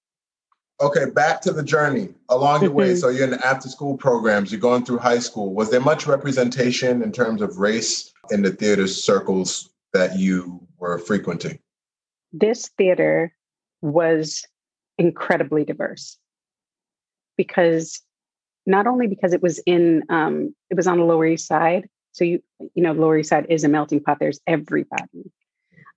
Okay, 0.81 1.07
back 1.07 1.41
to 1.43 1.53
the 1.53 1.63
journey 1.63 2.11
along 2.29 2.63
the 2.63 2.71
way. 2.71 2.95
So 2.97 3.09
you're 3.09 3.25
in 3.25 3.31
the 3.31 3.47
after 3.47 3.69
school 3.69 3.97
programs, 3.97 4.53
you're 4.53 4.61
going 4.61 4.85
through 4.85 4.99
high 4.99 5.19
school. 5.19 5.55
Was 5.55 5.71
there 5.71 5.81
much 5.81 6.07
representation 6.07 7.03
in 7.03 7.13
terms 7.13 7.41
of 7.41 7.59
race 7.59 8.13
in 8.31 8.43
the 8.43 8.51
theater 8.51 8.87
circles 8.87 9.71
that 9.93 10.19
you 10.19 10.61
were 10.79 10.99
frequenting? 10.99 11.59
This 12.33 12.69
theater 12.77 13.33
was 13.81 14.47
incredibly 14.99 15.65
diverse 15.65 16.19
because 17.37 18.03
not 18.67 18.87
only 18.87 19.07
because 19.07 19.33
it 19.33 19.43
was 19.43 19.59
in 19.67 20.03
um, 20.09 20.55
it 20.71 20.77
was 20.77 20.87
on 20.87 20.99
the 20.99 21.05
lower 21.05 21.27
east 21.27 21.47
side 21.47 21.89
so 22.13 22.25
you 22.25 22.43
you 22.75 22.83
know 22.83 22.93
lower 22.93 23.19
east 23.19 23.31
side 23.31 23.47
is 23.49 23.65
a 23.65 23.69
melting 23.69 24.01
pot 24.01 24.19
there's 24.19 24.41
everybody 24.47 25.31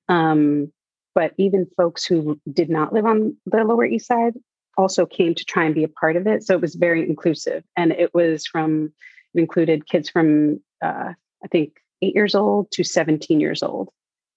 um, 0.08 0.72
but 1.16 1.34
even 1.38 1.68
folks 1.78 2.06
who 2.06 2.40
did 2.52 2.70
not 2.70 2.94
live 2.94 3.06
on 3.06 3.36
the 3.46 3.64
lower 3.64 3.86
east 3.86 4.08
side 4.08 4.34
also 4.80 5.06
came 5.06 5.36
to 5.36 5.44
try 5.44 5.66
and 5.66 5.76
be 5.76 5.84
a 5.84 5.90
part 5.90 6.16
of 6.16 6.26
it. 6.26 6.42
So 6.44 6.56
it 6.56 6.62
was 6.62 6.76
very 6.76 7.08
inclusive. 7.08 7.64
And 7.76 7.92
it 7.92 8.14
was 8.14 8.48
from, 8.48 8.94
it 9.34 9.40
included 9.40 9.90
kids 9.90 10.10
from, 10.10 10.62
uh, 10.82 11.12
I 11.44 11.48
think, 11.52 11.74
eight 12.02 12.16
years 12.16 12.34
old 12.34 12.72
to 12.72 12.84
17 12.86 13.42
years 13.42 13.62
old. 13.62 13.90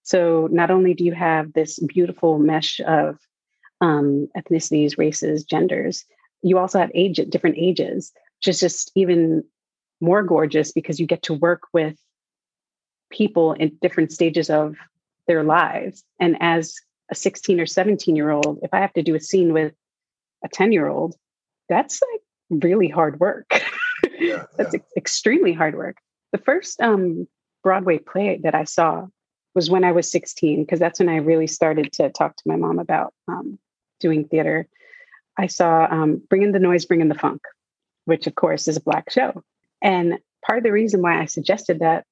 So 0.02 0.48
not 0.50 0.72
only 0.72 0.94
do 0.94 1.04
you 1.04 1.12
have 1.12 1.52
this 1.52 1.78
beautiful 1.78 2.40
mesh 2.40 2.80
of 2.80 3.18
um, 3.80 4.28
ethnicities, 4.36 4.98
races, 4.98 5.44
genders, 5.44 6.04
you 6.42 6.58
also 6.58 6.80
have 6.80 6.90
age 6.92 7.20
at 7.20 7.30
different 7.30 7.56
ages, 7.56 8.12
which 8.38 8.48
is 8.48 8.58
just 8.58 8.90
even 8.96 9.44
more 10.00 10.24
gorgeous 10.24 10.72
because 10.72 10.98
you 10.98 11.06
get 11.06 11.22
to 11.22 11.34
work 11.34 11.62
with 11.72 11.96
people 13.12 13.52
in 13.52 13.78
different 13.80 14.10
stages 14.10 14.50
of 14.50 14.74
their 15.28 15.44
lives. 15.44 16.02
And 16.18 16.36
as 16.40 16.74
a 17.12 17.14
16 17.14 17.60
or 17.60 17.66
17 17.66 18.16
year 18.16 18.30
old, 18.30 18.58
if 18.64 18.74
I 18.74 18.80
have 18.80 18.92
to 18.94 19.02
do 19.02 19.14
a 19.14 19.20
scene 19.20 19.52
with 19.52 19.72
a 20.44 20.48
10 20.48 20.72
year 20.72 20.88
old, 20.88 21.14
that's 21.68 22.00
like 22.12 22.62
really 22.62 22.88
hard 22.88 23.20
work. 23.20 23.62
Yeah, 24.18 24.44
that's 24.56 24.74
yeah. 24.74 24.80
extremely 24.96 25.52
hard 25.52 25.76
work. 25.76 25.96
The 26.32 26.38
first 26.38 26.80
um, 26.80 27.26
Broadway 27.62 27.98
play 27.98 28.40
that 28.42 28.54
I 28.54 28.64
saw 28.64 29.06
was 29.54 29.70
when 29.70 29.84
I 29.84 29.92
was 29.92 30.10
16, 30.10 30.62
because 30.62 30.78
that's 30.78 30.98
when 30.98 31.08
I 31.08 31.16
really 31.16 31.46
started 31.46 31.92
to 31.94 32.10
talk 32.10 32.36
to 32.36 32.42
my 32.46 32.56
mom 32.56 32.78
about 32.78 33.14
um, 33.28 33.58
doing 34.00 34.26
theater. 34.26 34.66
I 35.38 35.46
saw 35.46 35.86
um, 35.90 36.22
Bring 36.28 36.42
in 36.42 36.52
the 36.52 36.58
Noise, 36.58 36.84
Bring 36.84 37.00
in 37.00 37.08
the 37.08 37.14
Funk, 37.14 37.42
which 38.04 38.26
of 38.26 38.34
course 38.34 38.68
is 38.68 38.76
a 38.76 38.82
Black 38.82 39.10
show. 39.10 39.42
And 39.80 40.18
part 40.44 40.58
of 40.58 40.64
the 40.64 40.72
reason 40.72 41.02
why 41.02 41.20
I 41.20 41.26
suggested 41.26 41.80
that 41.80 42.04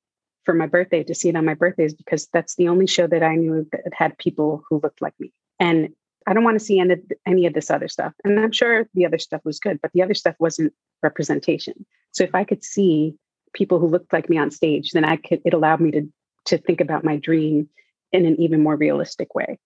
for 0.45 0.55
my 0.55 0.67
birthday 0.67 1.03
to 1.05 1.15
see 1.15 1.29
it 1.29 1.37
on 1.37 1.45
my 1.45 1.55
birthday 1.55 1.85
is 1.85 1.95
because 1.95 2.29
that's 2.33 2.57
the 2.57 2.69
only 2.69 2.87
show 2.87 3.07
that 3.07 3.23
I 3.23 3.37
knew 3.37 3.67
that 3.73 3.93
had 3.93 4.17
people 4.19 4.63
who 4.69 4.81
looked 4.83 5.03
like 5.03 5.15
me. 5.19 5.33
And 5.59 5.91
I 6.27 6.33
don't 6.33 6.45
want 6.45 6.59
to 6.59 6.65
see 6.65 6.79
any, 6.79 6.97
any 7.27 7.47
of 7.47 7.55
this 7.55 7.71
other 7.71 7.89
stuff. 7.89 8.13
And 8.25 8.39
I'm 8.39 8.53
sure 8.53 8.87
the 8.95 9.07
other 9.07 9.19
stuff 9.19 9.41
was 9.45 9.59
good, 9.59 9.81
but 9.81 9.93
the 9.93 10.03
other 10.03 10.15
stuff 10.15 10.37
wasn't 10.39 10.73
representation. 11.03 11.87
So 12.13 12.25
if 12.25 12.35
I 12.35 12.45
could 12.45 12.63
see 12.63 13.15
people 13.53 13.79
who 13.79 13.89
looked 13.89 14.13
like 14.13 14.29
me 14.29 14.39
on 14.39 14.51
stage, 14.51 14.91
then 14.93 15.05
I 15.05 15.17
could, 15.17 15.41
it 15.45 15.55
allowed 15.55 15.81
me 15.81 15.91
to, 15.93 16.09
to 16.47 16.59
think 16.59 16.81
about 16.81 17.05
my 17.05 17.17
dream 17.17 17.69
in 18.13 18.27
an 18.27 18.41
even 18.41 18.63
more 18.63 18.77
realistic 18.77 19.35
way. 19.35 19.59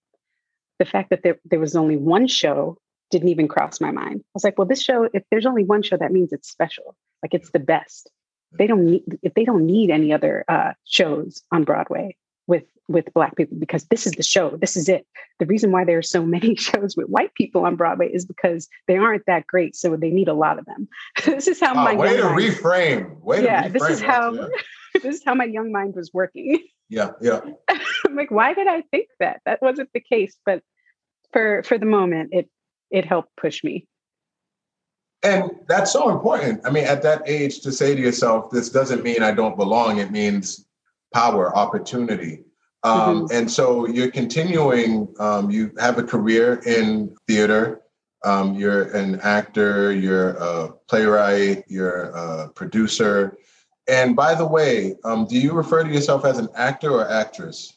The 0.79 0.85
fact 0.85 1.09
that 1.09 1.23
there, 1.23 1.39
there 1.45 1.59
was 1.59 1.75
only 1.75 1.97
one 1.97 2.27
show 2.27 2.77
didn't 3.11 3.29
even 3.29 3.47
cross 3.47 3.79
my 3.79 3.91
mind. 3.91 4.21
I 4.21 4.31
was 4.33 4.43
like, 4.43 4.57
well, 4.57 4.67
this 4.67 4.81
show, 4.81 5.07
if 5.13 5.23
there's 5.29 5.45
only 5.45 5.63
one 5.63 5.83
show, 5.83 5.97
that 5.97 6.11
means 6.11 6.33
it's 6.33 6.49
special. 6.49 6.95
Like 7.21 7.33
it's 7.33 7.51
the 7.51 7.59
best. 7.59 8.09
they 8.57 8.67
don't 8.67 8.85
need 8.85 9.03
if 9.21 9.33
they 9.33 9.45
don't 9.45 9.65
need 9.65 9.89
any 9.89 10.13
other 10.13 10.43
uh, 10.47 10.73
shows 10.85 11.43
on 11.51 11.63
Broadway 11.63 12.15
with 12.87 13.11
black 13.13 13.35
people 13.35 13.57
because 13.59 13.85
this 13.85 14.05
is 14.05 14.13
the 14.13 14.23
show 14.23 14.57
this 14.57 14.77
is 14.77 14.87
it. 14.87 15.05
The 15.39 15.45
reason 15.45 15.71
why 15.71 15.85
there 15.85 15.97
are 15.97 16.03
so 16.03 16.25
many 16.25 16.55
shows 16.55 16.95
with 16.95 17.07
white 17.07 17.33
people 17.33 17.65
on 17.65 17.75
broadway 17.75 18.11
is 18.11 18.25
because 18.25 18.67
they 18.87 18.97
aren't 18.97 19.25
that 19.27 19.47
great 19.47 19.75
so 19.75 19.95
they 19.95 20.11
need 20.11 20.27
a 20.27 20.33
lot 20.33 20.59
of 20.59 20.65
them. 20.65 20.87
This 21.25 21.47
is 21.47 21.59
how 21.59 21.71
oh, 21.71 21.75
my 21.75 21.95
way 21.95 22.17
to 22.17 22.23
mind, 22.23 22.39
reframe 22.39 23.19
way 23.21 23.43
yeah 23.43 23.63
to 23.63 23.69
reframe 23.69 23.73
this 23.73 23.89
is 23.89 24.01
how 24.01 24.33
yeah. 24.33 24.47
this 24.93 25.15
is 25.17 25.23
how 25.25 25.33
my 25.33 25.45
young 25.45 25.71
mind 25.71 25.95
was 25.95 26.11
working. 26.13 26.63
Yeah 26.89 27.11
yeah. 27.21 27.41
I'm 28.05 28.15
like 28.15 28.31
why 28.31 28.53
did 28.53 28.67
i 28.67 28.81
think 28.81 29.09
that? 29.19 29.41
That 29.45 29.61
wasn't 29.61 29.89
the 29.93 29.99
case 29.99 30.37
but 30.45 30.61
for 31.33 31.63
for 31.63 31.77
the 31.77 31.85
moment 31.85 32.29
it 32.31 32.49
it 32.91 33.05
helped 33.05 33.35
push 33.35 33.63
me. 33.63 33.87
And 35.23 35.49
that's 35.67 35.91
so 35.91 36.09
important. 36.09 36.61
I 36.65 36.69
mean 36.69 36.85
at 36.85 37.01
that 37.01 37.23
age 37.25 37.61
to 37.61 37.71
say 37.71 37.95
to 37.95 38.01
yourself 38.01 38.51
this 38.51 38.69
doesn't 38.69 39.03
mean 39.03 39.23
i 39.23 39.31
don't 39.31 39.57
belong 39.57 39.97
it 39.97 40.11
means 40.11 40.65
power 41.11 41.55
opportunity 41.55 42.44
um, 42.85 43.23
mm-hmm. 43.23 43.35
And 43.35 43.49
so 43.49 43.87
you're 43.87 44.11
continuing, 44.11 45.13
um, 45.19 45.49
you 45.49 45.71
have 45.79 45.97
a 45.97 46.03
career 46.03 46.61
in 46.67 47.15
theater. 47.27 47.81
Um, 48.23 48.53
you're 48.55 48.95
an 48.95 49.19
actor, 49.21 49.91
you're 49.91 50.31
a 50.31 50.69
playwright, 50.87 51.63
you're 51.67 52.11
a 52.11 52.49
producer. 52.49 53.37
And 53.87 54.15
by 54.15 54.35
the 54.35 54.45
way, 54.45 54.95
um, 55.03 55.25
do 55.27 55.39
you 55.39 55.53
refer 55.53 55.83
to 55.83 55.89
yourself 55.89 56.25
as 56.25 56.37
an 56.37 56.47
actor 56.55 56.91
or 56.91 57.09
actress? 57.09 57.75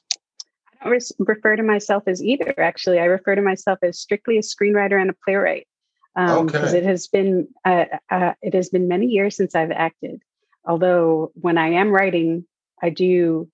I 0.81 0.85
don't 0.85 0.92
res- 0.92 1.12
refer 1.18 1.57
to 1.57 1.62
myself 1.62 2.05
as 2.07 2.23
either, 2.23 2.55
actually. 2.59 2.99
I 2.99 3.05
refer 3.05 3.35
to 3.35 3.42
myself 3.42 3.79
as 3.83 3.99
strictly 3.99 4.37
a 4.37 4.42
screenwriter 4.42 5.01
and 5.01 5.11
a 5.11 5.14
playwright. 5.25 5.66
Because 6.14 6.71
um, 6.71 6.77
it 6.77 6.85
has 6.85 7.07
been 7.09 7.49
uh, 7.64 7.85
uh, 8.11 8.33
it 8.42 8.53
has 8.53 8.71
been 8.71 8.88
many 8.88 9.07
years 9.07 9.37
since 9.37 9.55
I've 9.55 9.71
acted. 9.71 10.21
Although 10.66 11.31
when 11.35 11.57
I 11.57 11.68
am 11.68 11.90
writing, 11.90 12.44
I 12.83 12.90
do 12.90 13.49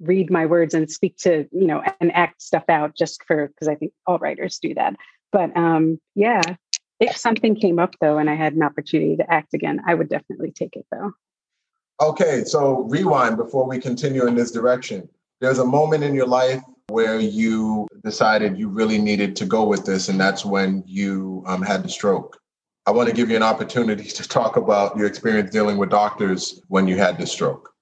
read 0.00 0.30
my 0.30 0.46
words 0.46 0.74
and 0.74 0.90
speak 0.90 1.16
to 1.18 1.48
you 1.52 1.66
know 1.66 1.82
and 2.00 2.14
act 2.14 2.42
stuff 2.42 2.64
out 2.68 2.96
just 2.96 3.22
for 3.24 3.48
because 3.48 3.68
i 3.68 3.74
think 3.74 3.92
all 4.06 4.18
writers 4.18 4.58
do 4.58 4.74
that. 4.74 4.94
But 5.32 5.56
um 5.56 6.00
yeah 6.14 6.42
if 7.00 7.16
something 7.16 7.54
came 7.54 7.78
up 7.78 7.94
though 8.00 8.18
and 8.18 8.30
i 8.30 8.34
had 8.34 8.54
an 8.54 8.62
opportunity 8.62 9.16
to 9.16 9.32
act 9.32 9.54
again 9.54 9.80
i 9.86 9.94
would 9.94 10.08
definitely 10.08 10.52
take 10.52 10.76
it 10.76 10.86
though. 10.90 11.12
Okay 12.00 12.44
so 12.44 12.84
rewind 12.84 13.36
before 13.36 13.66
we 13.66 13.78
continue 13.78 14.26
in 14.26 14.34
this 14.34 14.50
direction. 14.50 15.08
There's 15.40 15.58
a 15.58 15.64
moment 15.64 16.02
in 16.02 16.14
your 16.14 16.26
life 16.26 16.62
where 16.88 17.20
you 17.20 17.86
decided 18.02 18.58
you 18.58 18.68
really 18.68 18.98
needed 18.98 19.36
to 19.36 19.44
go 19.44 19.64
with 19.64 19.84
this 19.84 20.08
and 20.08 20.18
that's 20.18 20.44
when 20.44 20.82
you 20.86 21.42
um, 21.46 21.62
had 21.62 21.82
the 21.82 21.88
stroke. 21.88 22.38
I 22.86 22.90
want 22.90 23.08
to 23.08 23.14
give 23.14 23.28
you 23.28 23.36
an 23.36 23.42
opportunity 23.42 24.04
to 24.18 24.26
talk 24.26 24.56
about 24.56 24.96
your 24.96 25.06
experience 25.06 25.50
dealing 25.50 25.76
with 25.76 25.90
doctors 25.90 26.62
when 26.68 26.88
you 26.88 26.96
had 26.96 27.18
the 27.18 27.26
stroke 27.26 27.74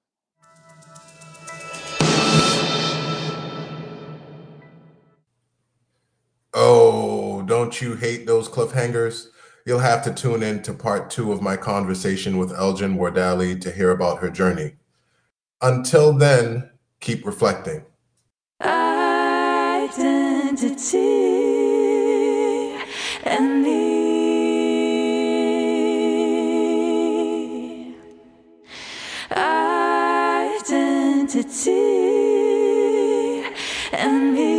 don't 7.67 7.81
you 7.81 7.95
hate 7.95 8.25
those 8.25 8.47
cliffhangers? 8.47 9.27
You'll 9.65 9.79
have 9.79 10.01
to 10.05 10.13
tune 10.13 10.41
in 10.41 10.61
to 10.61 10.73
part 10.73 11.09
two 11.09 11.33
of 11.33 11.41
my 11.41 11.57
conversation 11.57 12.37
with 12.37 12.51
Eljon 12.51 12.95
Wardally 12.95 13.59
to 13.59 13.71
hear 13.73 13.91
about 13.91 14.19
her 14.19 14.29
journey. 14.29 14.77
Until 15.61 16.13
then, 16.13 16.71
keep 17.01 17.25
reflecting. 17.25 17.83
Identity 18.61 18.77
and 23.25 23.61
me. 23.61 24.07
Identity 29.29 29.83
and 33.91 34.33
me. 34.33 34.56